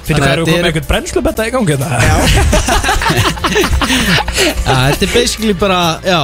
[0.01, 1.87] Fyrir þetta komið er- eitthvað brennslubetta í gangi hérna?
[2.01, 2.15] Já,
[4.65, 6.21] Þetta er basically bara, já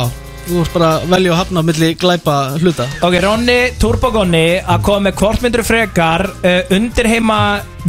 [0.48, 2.86] Þú ert bara að velja að hafna milli glæpa hluta.
[3.04, 7.40] Ok, Ronni Turbogonni að koma með hvort myndur frekar uh, undir heima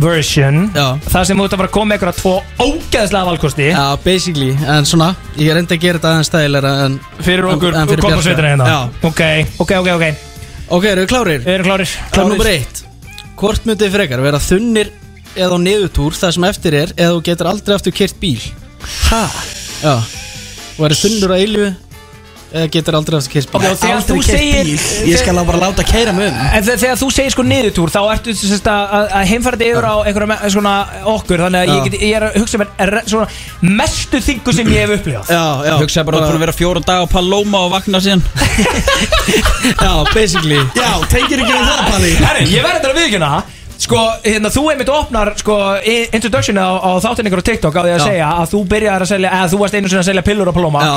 [0.03, 0.97] version Já.
[1.07, 2.35] Það sem ert að fara að koma með eitthvað tvo
[2.65, 3.71] ógeðslega valkosti.
[3.71, 7.79] Já, basically, en svona Ég er enda að gera þetta aðeins stæðilega en Fyrir okkur
[7.79, 8.77] en fyrir sveitina hérna.
[9.07, 9.25] Ok,
[9.63, 10.07] ok, ok, ok.
[10.69, 11.49] Ok, eru við klárir?
[11.49, 11.97] Erum klárir.
[12.13, 12.85] Klár eitt.
[13.39, 14.91] Hvort myndið frekar vera þunnir
[15.39, 18.41] eða á niðurtúr það sem eftir er eða þú getur aldrei aftur kert bíl?
[19.09, 19.27] Hæ?
[19.85, 19.95] Já.
[19.99, 21.69] Og verður þunnur eilífu?
[21.69, 21.88] eða
[22.73, 24.79] getur aldrei aftur kert bíl Ok, og þegar Aldrei þú segir bíl.
[25.13, 26.39] Ég skal bara láta keira mig um.
[26.57, 29.69] En þegar, þegar þú segir sko niðurtúr þá ertu sem sagt, að, að- heimfæra þetta
[29.75, 30.73] yfir á einhverja svona
[31.13, 33.29] okkur þannig að ég, get, ég er að hugsa mér er, svona
[33.83, 35.29] mestu þingu sem ég hef upplifað.
[35.37, 35.75] Já, já.
[35.83, 38.25] Hugsaði bara að þú búin að vera fjóra dag á Paloma og vakna síðan.
[39.85, 40.59] Já, basically.
[40.77, 42.11] Já, tengir ekki við það, Palli.
[42.23, 43.31] Herri, ég verði þetta að viðkjöna
[43.79, 45.55] Sko, hérna, þú einmitt opnar sko,
[45.87, 48.07] i- introductioni á, á þáttinningur á TikTok á því að Já.
[48.09, 50.55] segja að þú byrjar að selja eða þú varst einu sinni að selja pillur á
[50.57, 50.81] Paloma.
[50.83, 50.97] Já.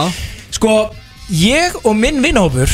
[0.58, 0.72] Sko,
[1.30, 2.72] ég og minn vinnhópur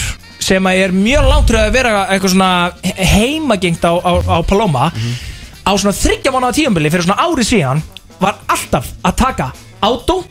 [0.47, 2.51] sem er mjög langtröð að vera eitthvað svona
[2.85, 4.91] he- heimagengt á, á, á Paloma
[5.67, 7.81] á svona þryggja mánuða tíumbili fyrir svona árið síðan
[8.21, 9.51] var alltaf að taka
[9.83, 10.21] átó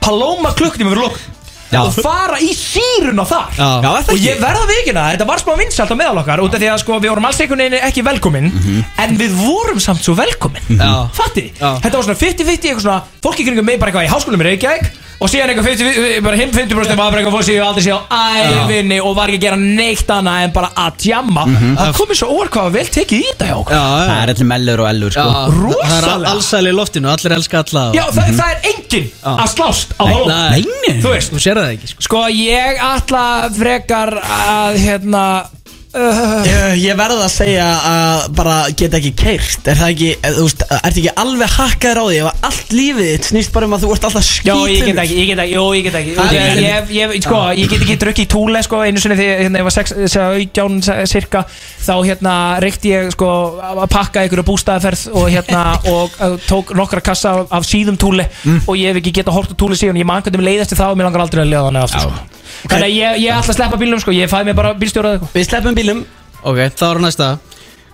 [0.00, 1.18] Paloma klukktíma fyrir lók
[1.66, 1.80] Já.
[1.82, 3.48] og fara í síruna þar.
[3.82, 3.88] Já.
[4.14, 6.78] Og ég verða vikina, þetta var smá vinsalt á meðal okkar út af því að
[6.84, 8.46] sko við vorum alls einhvern veginn ekki velkomin
[9.02, 10.62] en við vorum samt svo velkomin.
[11.12, 14.46] Fatti, þetta var svona 50-50 eitthvað svona, fólki kringum mig bara eitthvað í háskólum í
[14.46, 14.86] Reykjavík
[15.16, 18.00] og síðan eitthvað 50, bara hinn 50% var bara eitthvað fór og aldrei sé á
[18.66, 22.28] æfinni og var ekki að gera neitt annað en bara að djamma það komið svo
[22.46, 23.76] hvað var vel tekið í þetta hjá okkur.
[23.76, 25.26] Já, Það er allir mellur og ellur sko.
[25.86, 29.96] Það er allsæli í loftinu, allir elska alla Já, það, það er enginn að slást
[29.96, 31.00] á hálf Nei, nei.
[31.02, 32.06] Þú veist, Þú sér það ekki, sko.
[32.06, 33.24] Sko ég ætla
[33.56, 35.24] frekar að hérna
[35.96, 40.34] uh, Ég, ég verða að segja að bara geta ekki keirt Er það ekki, eh,
[40.36, 43.76] þú veist, ertu ekki alveg hakkaður á því Ef allt lífið þitt snýst bara um
[43.76, 45.98] að þú ert alltaf Já, skítinn ég get ekki, ég get ekki, jú, ég get
[46.00, 46.14] ekki.
[46.16, 49.42] Er ég, ég, ég, sko, ég get ekki drukkið í túle, sko, einu sinni þegar
[49.44, 51.44] hérna, ég var 17 cirka
[51.86, 53.30] þá hérna reykti ég, sko,
[53.62, 56.16] að pakka einhverju bústæðaferð og hérna og
[56.46, 58.28] tók nokkra kassa af, síðum túle
[58.66, 59.98] og ég hef ekki getað hort á túle síðan.
[60.00, 62.36] Ég man hvernig leiðast til það og mér langar aldrei að leiða þannig aftur.
[62.66, 65.34] Þannig að ég, ég ætla að sleppa bílum, sko, ég fæði mér bara bílstjórað eitthvað.
[65.36, 66.04] Við sleppum bílum
[66.46, 67.28] Ok, þá er næsta.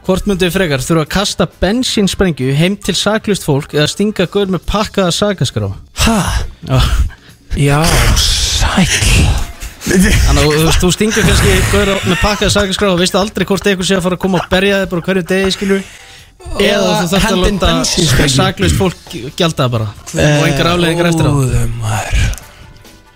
[0.02, 4.50] Hvort myndið þið frekar þurfa að kasta bensínsprengju heim til saklust fólk eða stinga gaur
[4.50, 5.68] með pakkaða sakaskrá?
[6.02, 6.16] Hæ?
[6.66, 6.80] Já.
[7.62, 7.78] Já,
[8.18, 8.88] sæl
[9.82, 13.66] Þannig að þú, veist, þú stingur kannski gaur með pakkaða sakaskrá og veist aldrei hvort
[13.66, 15.82] eitthvað sé að fara að koma og berja þig bara hverju degi skilur
[16.58, 18.34] Eða þú þarfst að hendin láta bensínsprengju.
[18.34, 19.90] saklust fólk gjalda það bara.
[20.12, 21.32] Og engar afleðingar eftir á.
[21.32, 22.41] Góðumar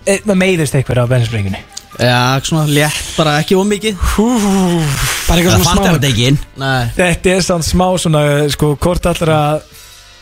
[0.07, 1.63] Það meiðist eitthvað á bensinsprengunni
[1.97, 6.27] Já, svona létt, bara ekki ómikið Bara eitthvað Það svona fattar smá þetta ekki.
[6.29, 6.89] Inn Nei.
[6.97, 8.21] Þetta er samt smá svona
[8.53, 9.73] sko, hvort allar að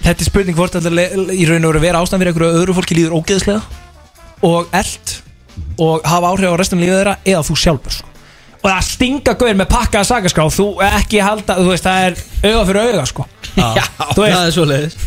[0.06, 2.76] Þetta er spurning hvort allar le- í raun og veru vera ástæðan fyrir einhverju öðru
[2.78, 3.62] fólki líður ógeðslega
[4.46, 5.14] og eld
[5.82, 8.10] og hafa áhrif á restum lífið þeirra eða þú sjálfur sko.
[8.60, 12.18] og það stinga gauður með pakkaða sagaskrá þú ekki halda, þú veist, það er
[12.52, 13.26] auga fyrir auga sko.
[13.56, 14.98] Já, þú það veist, er svoleiðis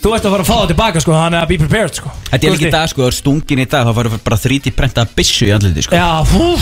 [0.00, 2.12] þú ert að fara að fá það tilbaka sko, þannig að be prepared sko.
[2.30, 4.74] Þetta er ekki í dag sko, það er stungin í dag þá farið bara 3D
[4.76, 6.00] prenta byssu í andliti sko.
[6.00, 6.54] Já, hú,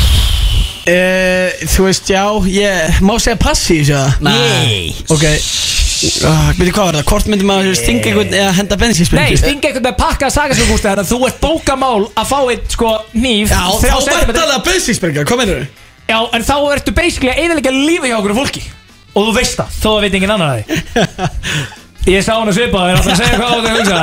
[0.89, 4.95] Uh, þú veist, já, ég má segja passi að Nei.
[5.13, 5.25] Ok.
[5.29, 7.05] Uh, Veitir hvað var það?
[7.11, 9.37] Hvort myndi maður stinga einhvern eða henda Nei, bensinsprengi?
[9.37, 13.53] stinga einhvern með pakkaða sagaskrá þannig að þú ert bókamál að fá eitt sko, nýf
[13.53, 15.85] Já, þá verðalega bensinsprenga, hvað meinur þau?
[16.09, 18.65] Já, en þá ertu basically að eðalega lífi hjá okkur fólki.
[19.13, 22.81] Og þú veist það, þó veit engin annar að því Ég sá hann að svipa
[22.81, 23.99] það, ég er alltaf að segja hvað þú ert að hugsa.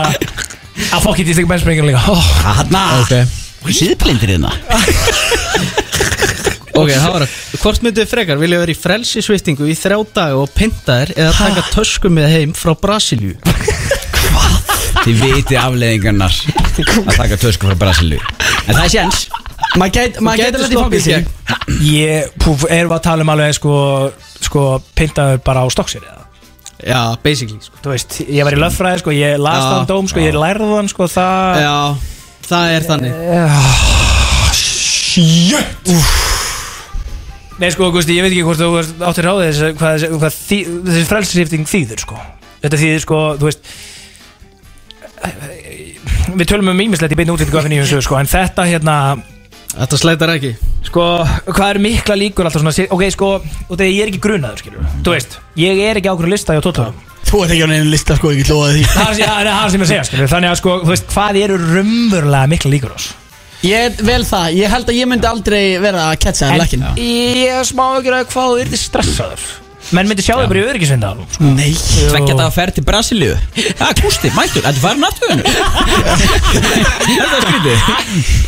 [0.94, 2.02] Að fokk, ég stikka bennsprengin líka.
[2.12, 2.28] Oh.
[2.46, 3.14] Hanna Ok.
[3.74, 4.52] Síðblindir hérna?
[6.76, 10.42] Ok, það var það Hvort myndið þið frekar vilja vera í frelsisvittingu í þrjá daga
[10.42, 13.38] og pynta þér eða taka tösku með heim frá Brasilíu?
[15.06, 16.36] Þið viti afleðingarnar
[16.84, 18.20] Að taka tösku frá Brasilíu.
[18.68, 19.24] En það er séns.
[19.80, 23.26] Maður gæti Þú maður gætir gæti sloppið í fangilsi Ég, púf, erum við að tala
[23.26, 23.80] um alveg sko
[24.46, 24.68] Sko,
[25.00, 26.25] pintaður bara á stokksir eða
[26.86, 27.80] Já, basically sko.
[27.82, 30.90] Þú veist, ég var í löffræði sko, ég las þann dóm sko, ég lærði þann
[30.92, 31.78] sko, það Já,
[32.46, 33.14] það er þannig.
[34.54, 35.90] Shit!
[37.56, 38.70] Nei sko, Gusti, ég veit ekki hvort þú
[39.08, 40.58] áttir ráðið þess hvað, þessi- hvað þý,
[40.90, 42.18] þessi frelsisrifting þýður sko.
[42.66, 43.62] Þetta þýðir sko, þú veist
[46.36, 48.96] Við tölum um ímislegt í beinu útlýttingu af sögur sko En þetta hérna,
[49.76, 50.54] Þetta slætar ekki.
[50.86, 51.04] Sko,
[51.50, 54.88] hvað eru mikla líkur alltaf svona Ok, sko, og þegar ég er ekki grunaður, skilur
[55.04, 58.16] Þú veist, ég er ekki ákveðin lista hjá tóttunum Þú ert ekki á neina lista
[58.20, 58.86] sko, ég lofa því.
[58.94, 61.60] Það er það er sem ég segja, skilur Þannig að sko, þú veist, hvað eru
[61.64, 63.12] raunverulega mikla líkur ás
[63.66, 66.84] Ég er vel það, ég held að ég myndi aldrei vera að catcha en lekkin
[67.02, 69.46] ég er smá ekki að hvað þú ert stressaður
[69.94, 71.12] Menn myndi sjá þau bara í öryggisvinda
[71.46, 71.74] Nei.
[71.78, 73.36] Tveggja daga ferð til Brasilíu.
[73.60, 75.30] Já, Gústi, mættur, þetta farin aftur
[77.06, 77.78] Þetta er skrítið.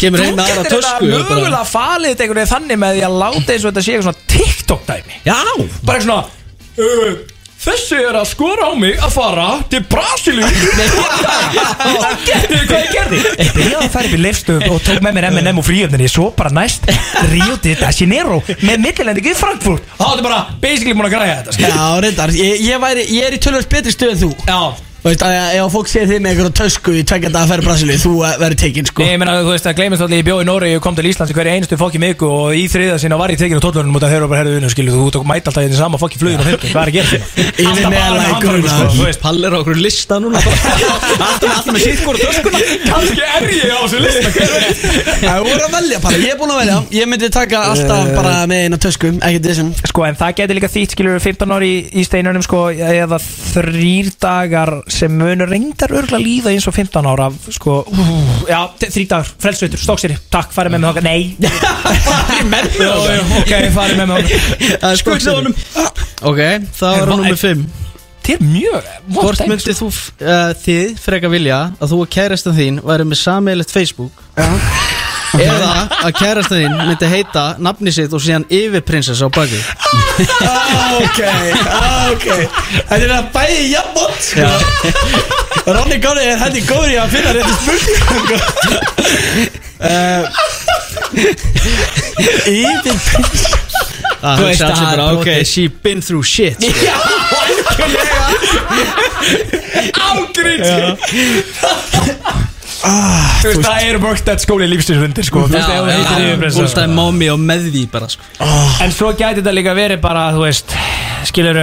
[0.02, 2.54] Kemur Þú heim með aðra getur tösku þetta og bara- mögulega falið þetta einhvern veginn
[2.56, 5.40] þannig með því að láta eins og þetta sé eitthvað svona TikTok-dæmi Já.
[5.86, 6.24] Bara eitthvað svona
[7.58, 10.46] Þessi er að skora á mig að fara til Brasilíu.
[10.46, 13.22] Það gerði hvað ég gerði?
[13.42, 16.30] Ég byrjaði að fara upp í lifstöð og tók með mér M&M og fríöfninni Svo
[16.38, 16.86] bara næst
[17.32, 19.88] Rio de Janeiro með millilendingu í Frankfurt.
[19.98, 21.62] Það var bara basically múin að græja þetta.
[21.66, 24.36] Já, reyndar, ég, ég, væri, ég er í tölvöld betri stöð en þú.
[24.46, 27.64] Já Þú veist, að ef fólk segir þig með einhverja tösku í tveggja daga ferð
[27.64, 29.00] Brasilíu, þú eh, verður tekinn, sko.
[29.06, 31.08] Nei, ég meina, þú veist, það gleymist allir, ég bjóð í Nóri og kom til
[31.08, 33.96] Íslands í hverju einustu fokki miku og í þriða sinna var ég tekinn á tóllunum
[33.96, 35.96] út af þeirra og bara herðu vinnu, skilju, þú tók mæta alltaf í því sama
[36.02, 37.24] fokki flugin og fyrstu, hvað er að gera þetta?
[37.64, 38.68] Yfir neðarlega í grunna.
[38.68, 40.44] sko, þú veist, Pallir á okkur lista núna.
[41.28, 42.60] Alltaf með sitt hvort töskuna.
[42.84, 44.76] Kannski er ég á þessu lista, hver veit?
[45.24, 45.40] Það
[55.02, 56.26] voru að velja bara, ég er búin að velja Ég myndi taka alltaf bara með
[56.28, 56.48] eina tösku, ekkert þessum Sko, en það getur líka þýtt, skiljur, 15 ári í, í
[56.48, 57.76] steinunum, sko, eða þrýr dagar sem munur reyndar örgla líða eins og 15 ára, sko,
[58.48, 61.36] já, þrý dagar, frelsveitur, stóksýri, takk, farið með mig þangað, nei,
[62.52, 64.26] Menn Jú, jú, ok, farið með mig
[65.02, 65.56] Skugsa honum
[66.28, 66.42] Ok,
[66.74, 67.66] það var va- nummið 5
[68.28, 69.88] þið er mjög, Hvort myndið þú,
[70.20, 74.26] uh, þið, freka vilja að þú og kærastan þín væri með sameiglegt Facebook
[75.36, 79.60] Eða að kærastan þín myndi heita nafni sitt og síðan yfirprinsess á baki
[80.98, 81.20] Ok,
[82.14, 82.26] ok.
[82.88, 84.48] Þetta er að bæði jafnbótt sko.
[85.68, 87.98] Ronny Gáni er hætti góður í að finna rétti spurning
[89.84, 90.24] uh,
[92.48, 92.98] Yfir
[94.18, 95.46] Það veist að bara, ok, brotið.
[95.46, 96.58] she been through shit
[102.88, 103.38] sko.
[103.42, 106.64] Þú veist, það er work that skóli lífstilsundir, sko Þú veist, ef þú heitir yfirprinsessa,
[106.64, 108.28] Full time mommy og með því bara sko.
[108.84, 110.76] En svo gæti þetta líka verið bara, þú veist
[111.28, 111.62] Skilur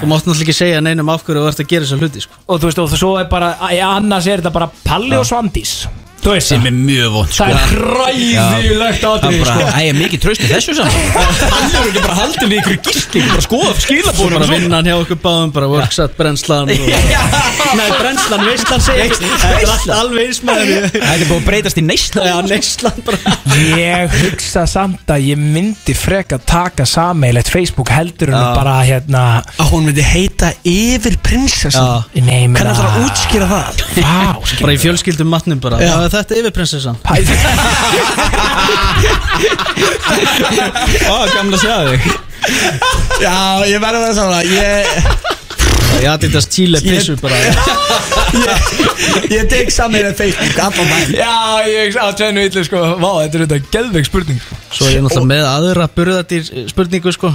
[0.00, 2.40] Þú mátt náttúrulega ekki segja neinum af hverju þú ert að gera þessa hluti sko.
[2.48, 5.84] Og þú veist, og svo er bara ja, Annars er þetta bara Palli og Svandís
[6.24, 9.64] Þú veist Sem er mjög vond sko Það er hræðilegt Það aðrið, er bara, sko.
[9.74, 10.94] Æ, mikið tröst í þessu saman
[11.54, 14.94] Hann er ekki bara haldið við ykkur gísling Bara skoða Svo skilabónum bara vinnan hjá
[14.96, 16.86] okkur báðum bara worksat brennslan og...
[17.78, 20.88] Nei, brennslan, veistlan segir Þetta er með þér.
[20.94, 23.36] Þetta er búin að breytast í neysla Já, neistlan bara.
[23.74, 28.48] Ég hugsa samt að ég myndi freka taka sameilegt Facebook heldur en Já.
[28.56, 29.24] bara hérna
[29.58, 31.18] Að hún myndi heita Yfir
[32.54, 33.84] menn Hvernig ætlar að útskýra það?
[34.62, 35.80] Bara í fjölskyldum matnum bara
[36.14, 36.96] þetta er yfirprinsessan.
[41.10, 42.02] Ó, gamla að segja þig.
[43.22, 43.36] Já,
[43.70, 44.84] ég verður það saman Ég,
[46.02, 47.36] Já, þetta er Chile pissu bara.
[48.34, 48.58] Ég,
[49.32, 51.32] ég tek saman með Facebook Allan það Já,
[51.70, 52.78] ég á tvennu illu sko.
[53.00, 54.40] Vá, þetta er þetta geðveik spurning.
[54.74, 56.42] Svo er ég náttúrulega með aðra burðardýr
[56.72, 57.32] spurningu sko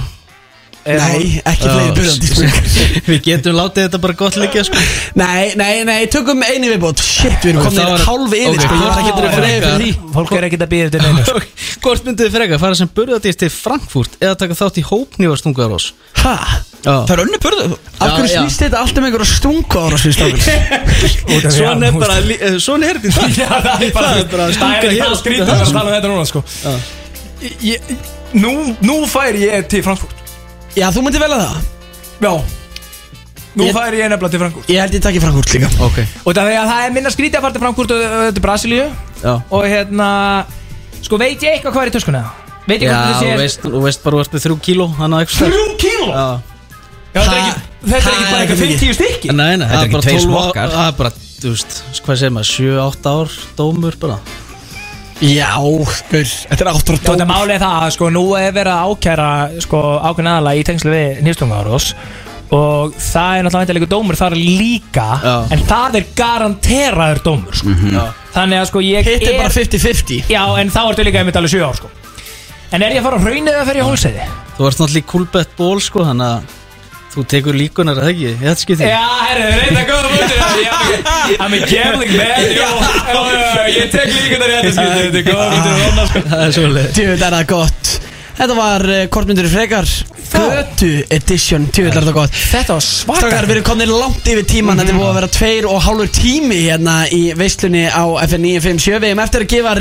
[0.80, 2.68] Nei, ekki fleiri byrjandi spurningar
[3.10, 4.84] Við getum látið þetta bara gott liggja sko.
[5.20, 7.02] Nei, nei, nei, tökum einu viðbót.
[7.04, 9.90] Shit, við erum það í hálf yfir sko, Ég var hvort ekki að fyrir því.
[10.14, 11.24] Fólk er ekkert að býða eftir neinu.
[11.28, 11.42] Sko.
[11.84, 15.86] Hvort myndið þið freka fara sem burðardýr til Frankfurt eða taka þátt í hópnývarstungarós
[16.20, 16.34] Hæ?
[16.84, 17.66] Það er önnu börðu
[18.00, 22.16] Af hverju snýst þetta alltaf með einhverja svist Út af því að- Svona er bara
[22.20, 23.28] eh, Svona er þetta.
[23.40, 24.88] Já, það er bara ekki
[25.28, 26.40] um þetta sko.
[28.86, 30.19] Nú fær ég til Frankfurt
[30.78, 31.68] Já, þú myndir velja það?
[32.20, 32.32] Já.
[33.50, 34.68] Nú Ég- fær ég nefnilega til Frankfurt.
[34.70, 35.70] Ég held ég takki Frankfurt líka.
[35.82, 35.98] Ok.
[36.24, 38.86] Og það er, það er minna skrítið að fara til Frankfurt og og til Brasilíu.
[39.24, 39.34] Já.
[39.50, 40.10] Og hérna
[41.02, 42.22] Sko veit ég eitthvað hvað er í töskuna
[42.68, 44.56] Veit ég Já, hvað þú þetta sé veist, þú veist bara þú ert með þrjú
[44.66, 46.06] kíló Þannig að eitthvað Þrjú kíló?
[46.14, 46.40] Já.
[47.10, 48.78] Já, þetta er ekki, þetta er það ekki bara eitthvað mikið.
[48.80, 49.32] 50 stykki.
[49.34, 50.68] Nei, nei, Þetta er það er ekki bara tveir 12 ár smokkar.
[50.70, 51.10] Það er bara,
[51.40, 51.72] þú veist,
[52.06, 54.18] hvað segir maður 7-8 ár dómur bara
[55.20, 58.72] Já, gaur, þetta er áttur veit að málið er það að sko nú er verið
[58.72, 61.88] að ákæra sko ákveðin aðala í tengslu við nýstungarós
[62.56, 65.34] og það er náttúrulega einhverjum dómur þar líka Já.
[65.52, 67.74] en það er garanteraður dómur sko.
[68.32, 71.52] þannig að sko ég Hitt er bara 50-50 Já, en þá ertu líka einmitt alveg
[71.52, 71.92] 7 ár sko
[72.70, 74.26] En er ég að fara á hraunið eða fer ég á hólseiði?
[74.56, 76.59] Þú ert náttúrulega í kulbett ból, sko Þannig að
[77.10, 78.26] þú tekur líkunar, er það ekki?
[78.28, 78.84] Ég þetta skipti?
[78.86, 80.38] Já, herru, reynda góða mútið
[81.42, 82.68] I'm a gambling man jó,
[83.74, 86.18] Ég tek líka þetta rétt skilur Þetta er góða mútið Róna sko.
[86.30, 87.84] Það er svolítið Tjöfut er það gott.
[88.40, 89.86] Þetta var uh, Kortmyndur frekar.
[90.30, 92.32] Götu edition Tjöfut er þetta gott.
[92.52, 95.30] Þetta var svart Strákar, við erum komin langt yfir tíman Þetta er búið að vera
[95.34, 99.74] tveir og hálfur tími hérna í veislunni á FN 957 Við erum eftir að gefa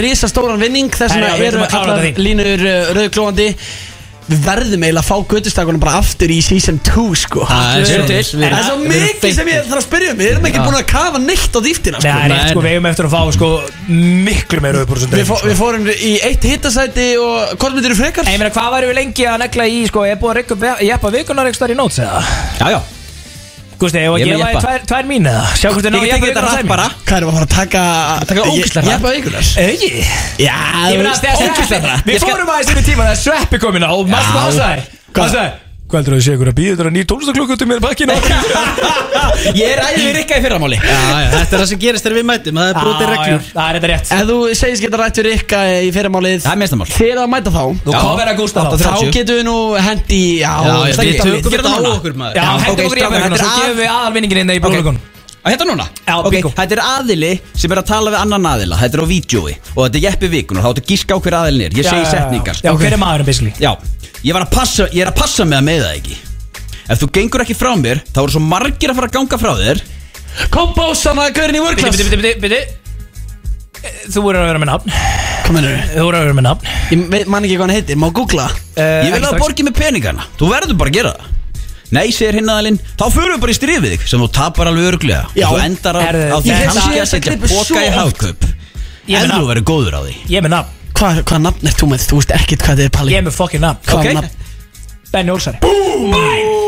[4.30, 7.46] við verðum eiginlega að fá göttustakunum bara aftur í season 2 sko.
[7.50, 10.20] Það er svo- Það er svo við erum mikið sem ég þarf að spyrja um.
[10.22, 12.14] Við erum ekki búin að kafa neitt á dýftina sko.
[12.14, 13.50] Nei, Nei, sko, við eigum eftir að fá sko
[14.30, 17.96] miklu meira upp úr þessum Við, fó, við fórum í eitt hittasæti og hvað myndir
[17.96, 18.30] þú frekar?
[18.30, 20.86] Ég meina, hvað væri við lengi að negla í, sko, er búið að rekka upp
[20.92, 22.24] jeppa vikunar ekki starf í nóts, eða?
[22.62, 22.80] Já, já
[23.80, 25.44] Gústi, ég var að er gefa þér tvær, tvær mín, eða?
[25.56, 26.88] Sjá hvort þið ná Ég get jeppa tekið þetta vikunar rætt bara.
[27.06, 27.84] Hvað erum við að fara að taka
[28.32, 28.92] Taka ógeðslega hratt.
[28.92, 29.92] Jeppa vikunar Egi
[30.44, 30.58] Já,
[30.90, 31.08] þegar
[31.40, 32.06] ógeðslega Sveppi hratt.
[32.10, 34.84] Við fórum aðeins yfir tíma þegar Sveppi kom inn á og maður hvað sagði
[35.16, 35.34] Hvað?
[35.38, 35.69] Sagði?
[35.90, 38.16] Hvað heldur þú að sé ykkur að býða þetta nýr tónlistaklukkutum með bakkinu?
[39.58, 42.18] Ég er æðið við Rikka í fyrramáli Já, já, Þetta er það sem gerist þegar
[42.20, 43.48] við mætum Það er brotið reglur.
[43.50, 44.12] Það er þetta rétt.
[44.14, 47.54] Ef þú segist geta rætt við Rikka í fyrirmálið Það er mestamál Þegar að mæta
[47.56, 47.64] þá.
[47.88, 49.58] Þú kom vera Gústa þá Þá getum við nú
[49.90, 52.38] hendi Já, Já, já, við tökum þetta það á okkur maður.
[52.38, 55.00] Já, Já, ok, okkur í þetta Svo er gefum við aðalvinningin
[55.40, 55.86] Að hérna núna?
[56.04, 56.50] Já, Ok, bingo.
[56.52, 58.76] Þetta er aðili sem er að tala við annan aðila.
[58.82, 61.38] Þetta er á vídjói Og þetta er jeppi vikunar Þá áttu að gíska á hver
[61.40, 61.78] aðilin er.
[61.80, 62.60] Ég segi setningar.
[62.60, 63.56] Já, hver er maðurinn basically?
[63.56, 63.72] Já
[64.24, 66.18] Ég var að passa Ég er að passa mig að með það ekki.
[66.90, 69.54] Ef þú gengur ekki frá mér Þá eru svo margir að fara að ganga frá
[69.60, 69.82] þér.
[70.54, 72.62] Kompósana, gaurin í Biti, vörklass biti, biti, biti
[74.12, 74.94] Þú voru að vera með nafn.
[75.46, 76.04] Hvað mennur Þú?
[76.04, 76.72] Voru að vera með nafn.
[76.92, 78.48] Ég veit- man ekki hvað hann heitir, má googla?
[78.76, 80.26] Ég vil að borgi með peningana.
[80.40, 81.36] Þú verður bara að gera það.
[81.96, 82.80] Nei, segir hinn aðalinn.
[83.00, 85.48] Þá förum við bara í stríð við þig Sem þú tapar alveg örglega Já.
[85.48, 87.42] Og þú endar á, Herðu, á því ég hef kannski séð að setja þetta klipp
[87.48, 87.98] boka svo í oft.
[87.98, 88.44] hafköp
[89.10, 90.14] En meina- þú verður góður á því.
[90.30, 92.06] Ég er með nafn Hvað hva nafn er þú með?
[92.10, 93.14] Þú veist ekkert hvað þetta er Palli.
[93.14, 93.86] Ég er með fokkin nafn.
[93.88, 94.18] Hvað ok.
[94.20, 94.36] nafn?
[95.14, 95.58] Benni Olsari.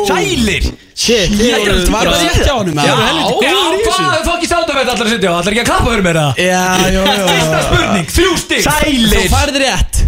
[0.08, 0.64] Sælir!
[1.02, 2.94] Shit, Ég þið voru- var bara rétt hjá honum Já,
[3.42, 3.54] Já,
[3.88, 5.34] hvað fokkin sátum við allar að sitja á?
[5.40, 6.42] Allar ekki að klappa fyrir mér það?
[6.46, 6.64] Já,
[6.94, 10.01] jú, jú Fyrsta spurning, þrjú stík Þú færði rétt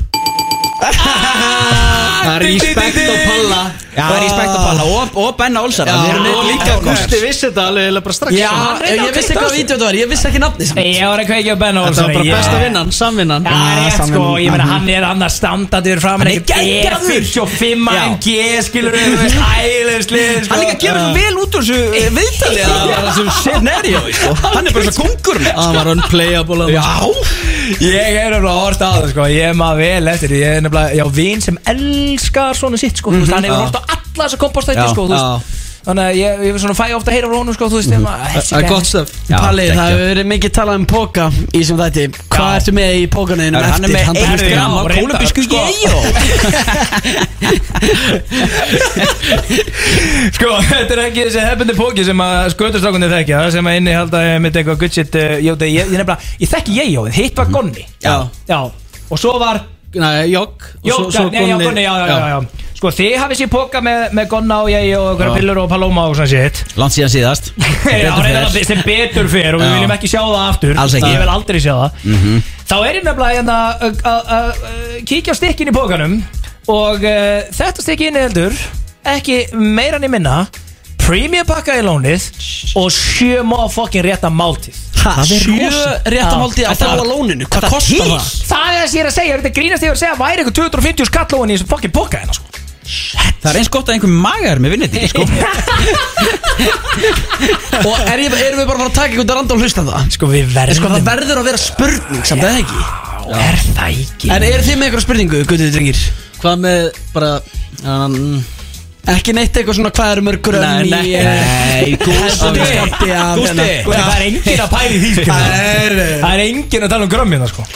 [0.83, 3.61] Það er respekt á Palla
[3.93, 7.17] Já, það er respekt að palla Og, og Benna Olsara Við erum Og líka Gusti
[7.21, 8.31] vissi þetta alveg bara strax.
[8.33, 8.49] Já,
[8.89, 10.79] ég vissi kveikja á vídeo þetta var Ég vissi ekki nafni samt.
[10.81, 13.41] Ég var að kveikja á Benni Þetta var bara besta vinnan, samvinnan.
[13.45, 17.13] Já, Já, rétt sko, ég meina hann er annars standardur fram Hann er geggjaður.
[17.19, 18.01] E45 Já.
[18.03, 18.27] AMG
[18.67, 20.49] skilur við, þú veist, æðislið sko.
[20.53, 23.99] Hann líka kemur svo vel út úr þessu eh, viðtali að það er þessu scenario
[24.09, 24.29] sko.
[24.47, 25.47] Hann er bara svo kongurinn
[27.63, 30.63] Ég er nefnilega að horta á það sko Ég er maður vel eftir Ég er
[30.65, 33.33] nefnilega, já, vin sem elskar svona sitt sko mm -hmm.
[33.33, 33.63] Hann hefur Já.
[33.63, 35.62] hort á alla þessa kompostætti sko þú veist.
[35.83, 38.05] Þannig að ég, ég svona fæ ofta að heyra frá honum sko Þú veist, mm
[38.05, 38.07] -hmm.
[38.47, 41.77] Það er gott stöf Já, Palli, það hefur verið mikið talað um póka í þessum
[41.81, 42.03] þætti.
[42.29, 43.93] Hvað ertu með í pókanuðinu Hann er eftir?
[43.93, 44.53] með Handa 1 hlustunum?
[44.53, 45.59] gram af reyndar, kólumbísku sko.
[50.33, 54.17] Sko, þetta er ekki þessi hefbundi póki sem að skötustrákunni þekkja sem að inni halda
[54.39, 57.83] með eitthvað uh, Jó, það- ég, ég nefnilega, ég þekki ég jóið, hitt var Gonni.
[58.03, 58.15] Já.
[58.47, 58.59] Já,
[59.09, 59.63] og svo var
[59.93, 60.41] svo nei, já,
[61.59, 65.05] Gonni- já, já, já Sko, þið hafið sér póka með, með Gonna og ég og
[65.13, 66.57] einhverja pillur og Paloma og svona shit.
[66.75, 67.45] Langt síðan síðast.
[67.87, 69.75] Já, reyna, sem betur fer og við Já.
[69.77, 70.73] viljum ekki sjá það aftur.
[70.83, 71.11] Alls ekki.
[71.13, 72.09] Ég vil aldrei sjá það.
[72.67, 76.17] Þá er ég nefnilega hérna að- að að- að kíkja á stikkin í pókanum
[76.75, 78.59] og uh, þetta stikki inni heldur
[79.13, 80.35] ekki meira niður minna
[81.03, 82.27] premium pakka í lónið
[82.79, 84.75] og sjö motherfucking rétta máltíð.
[85.03, 85.71] Ha, sjö
[86.07, 86.69] réttamáldi Já.
[86.71, 88.27] að fá á lóninu Hvað kostar það?
[88.51, 88.67] Það?
[88.67, 90.59] Er það sem ég er að segja, þetta grínast ég er að segja væri eitthvað
[90.61, 94.11] 250 skall ofan í þessum fucking póka hérna sko Það er eins gott að einhver
[94.11, 95.23] magar með vinniti sko.
[97.83, 100.09] Og er ég, erum við bara að fara að taka einhvern randál hlusta það?
[100.15, 102.81] Sko við verðum Sko það verður að vera spurning samt eða ekki
[103.33, 104.31] Er það ekki?
[104.35, 106.03] En eru þið með einhverja spurningu, guttið drengir?
[106.43, 106.81] Hvað með
[107.15, 107.31] bara
[107.95, 108.19] um,
[109.13, 111.07] Ekki neitt eitthvað svona hvað eru mörg grömm Nei, nei.
[111.27, 112.49] Nei, Gústi
[113.39, 115.25] Gústi það er engin að pæri því sko.
[115.33, 117.67] Það er engin að tala um grömmina sko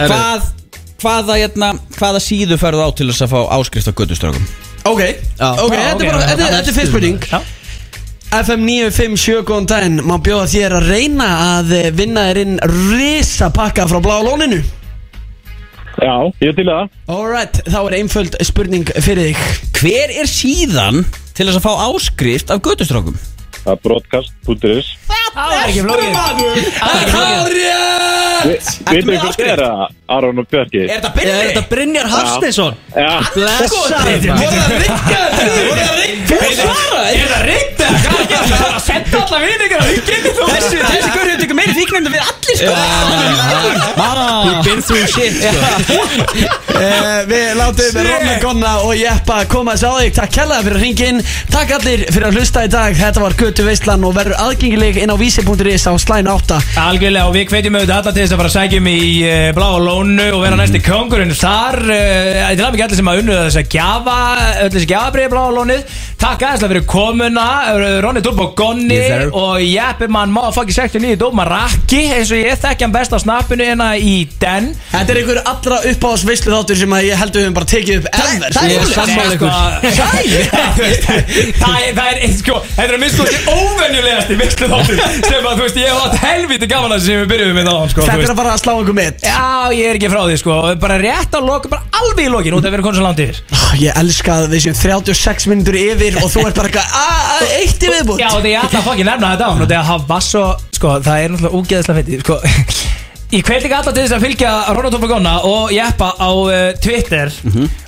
[0.00, 0.50] Hvað
[1.02, 4.44] Hvaða, hérna, hvaða síðu ferðu á til þess að fá áskrift á göttustrákum?
[4.86, 5.00] Ok,
[5.38, 5.48] Já.
[5.62, 7.40] ok, þetta er bara, þetta er- þetta er fyrst spurning Já.
[8.32, 11.26] FM 957 góðan daginn Má bjóða þér að reyna
[11.58, 12.54] að eh, vinna þér inn
[12.94, 14.62] risa pakka frá bláa lóninu
[16.02, 21.02] Já, ég til það Alright, þá er einföld spurning fyrir þig Hver er síðan
[21.36, 23.18] til þess að fá áskrift af göttustrákum?
[23.62, 24.86] Er broadcast.is
[25.32, 26.10] Það er ekki flókið
[26.78, 27.60] Það er flókið
[28.42, 29.82] Veitum við hvað það er að
[30.12, 30.80] Aron og Björki?
[30.82, 31.36] Er þetta Er byrjið?
[31.46, 32.74] þetta Brynjar Hafsteinsson?
[32.90, 34.56] Já, Blessaður Voru maður.
[34.58, 34.98] það þetta?
[36.32, 36.74] Voru það?
[37.12, 37.86] Er það ringja?
[37.92, 38.46] Hvað er það?
[38.52, 41.38] Það er að senda alla vinningar að ringja inn í þú Þessi, þessi gaur hefur
[41.42, 42.72] tekið meiri fíknefndu við allir sko
[44.42, 45.50] You've been through shit sko.
[46.72, 50.82] uh, Við látum Ronna Gonna og Jeppa koma þess á þig Takk kærlega fyrir að
[50.86, 54.38] ringin Takk allir fyrir að hlusta í dag Þetta var Good Götu Veistlan og verður
[54.40, 58.32] aðgengileg inn á vísi.is á slæn 8 Algjörlega og við hvetjum auðvitað alla til þess
[58.32, 62.64] að fara að sækjum í uh, bláa lónu og vera næsti kongurinn þar uh, til
[62.64, 64.14] að mikið allir sem að unnu þess að gjafa
[64.62, 65.98] öll þessi gjafabrið bláa lónið.
[66.22, 67.44] Takk aðeinslega fyrir komuna
[67.74, 72.56] uh, Ronny Turbo Gonni Yes, og Jeppi mann motherfucking 69 Dóma Rakki eins og ég
[72.62, 74.70] þekki hann best á snappinu hérna í den.
[74.94, 77.70] Þetta er einhver allra uppáðs veislu þáttur sem að ég held að við höfum bara
[77.74, 78.56] tekið upp ever.
[78.56, 79.52] Það er sammála ykkur.
[81.62, 85.56] Það er, það er, sko, þetta er að minnst kosti óvenjulegasti veistlu þáttur sem að,
[85.58, 88.26] þú veist, ég hef átt helviti gaman að sem við byrjuðum með það, sko, Þetta
[88.26, 89.38] er að fara að slá einhver mitt Já,
[89.76, 92.62] ég er ekki frá því, sko, bara rétt á loku, bara alveg í lokin, út
[92.64, 93.42] af að vera konum svo langt yfir.
[93.82, 97.58] Ég elska að við séum 36 minnur yfir og þú ert bara eitthvað "Ah, ah,
[97.58, 99.86] Eitt í viðbútt Já, og því ég ætla að fokkin nefna þetta á, og að
[99.92, 100.44] það var svo,
[100.78, 102.90] sko, það er náttúrulega úgeðslega fyndið, sko.
[103.32, 107.30] Ég hvet ekki alltaf til þess að fylgja Ronald Topagonna og Jeppa á uh, Twitter?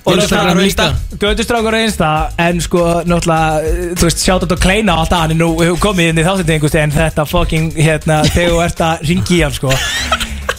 [0.09, 0.87] Og Instagram líka.
[1.21, 5.23] Götustrákur á Insta en sko náttúrulega uh, þú veist sjátt á kleina og allt að
[5.27, 8.83] hann er nú hefur komið inn í þáttingu en þetta fucking hérna þegar þú ert
[8.89, 9.77] að ringi í hann sko.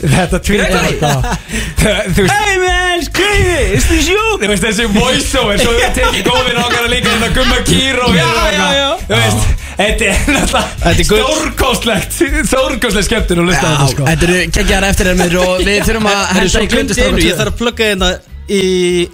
[0.06, 4.22] Þetta Twitter veist Hey man, skriði, is this you?
[4.38, 7.62] Þú veist þessi voiceover svo við tekið góðin okkar að líka þetta gumma
[8.06, 8.90] og já, já, já.
[9.08, 14.06] Þú veist Þetta er Þetta náttúrulega er stórkostlegt Stórkostlegt skemmtun að lusta á þetta sko.
[14.10, 17.40] Þetta eru geggjar eftir þeim og við þurfum að Herru, henda svo í göndustrákur ég
[17.42, 18.12] þarf að plugga hérna
[18.56, 18.62] í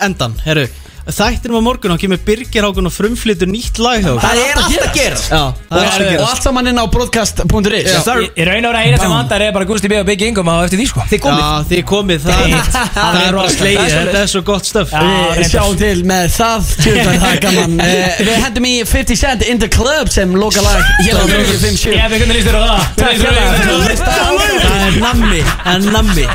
[0.07, 0.67] endan Herru,
[1.07, 4.21] þættinum á morgun og kemur Birgir Hákun og frumflytur nýtt lag hjá okkur.
[4.21, 5.17] Það er alltaf að gera.
[5.21, 6.27] Já, það er alltaf að Og gera.
[6.31, 9.87] Allt saman inn á broadcast.is í raun og veru eina sem vandar er bara Gusti
[9.91, 11.05] B og Big Ingum á eftir því sko.
[11.11, 12.49] Þið Já, þið komið, það er
[12.91, 13.91] Það er rosa slegið.
[13.95, 14.93] Þetta er svo gott stöf.
[15.37, 16.59] Við sjáum til með það.
[16.81, 21.17] Það er Eh, Við hendum í 50 Cent In the Club sem loka lag Hér
[21.17, 22.81] á 357 Ég veit hvernig líst þér á það?
[24.01, 24.31] Það.
[24.61, 26.25] Það er nammi,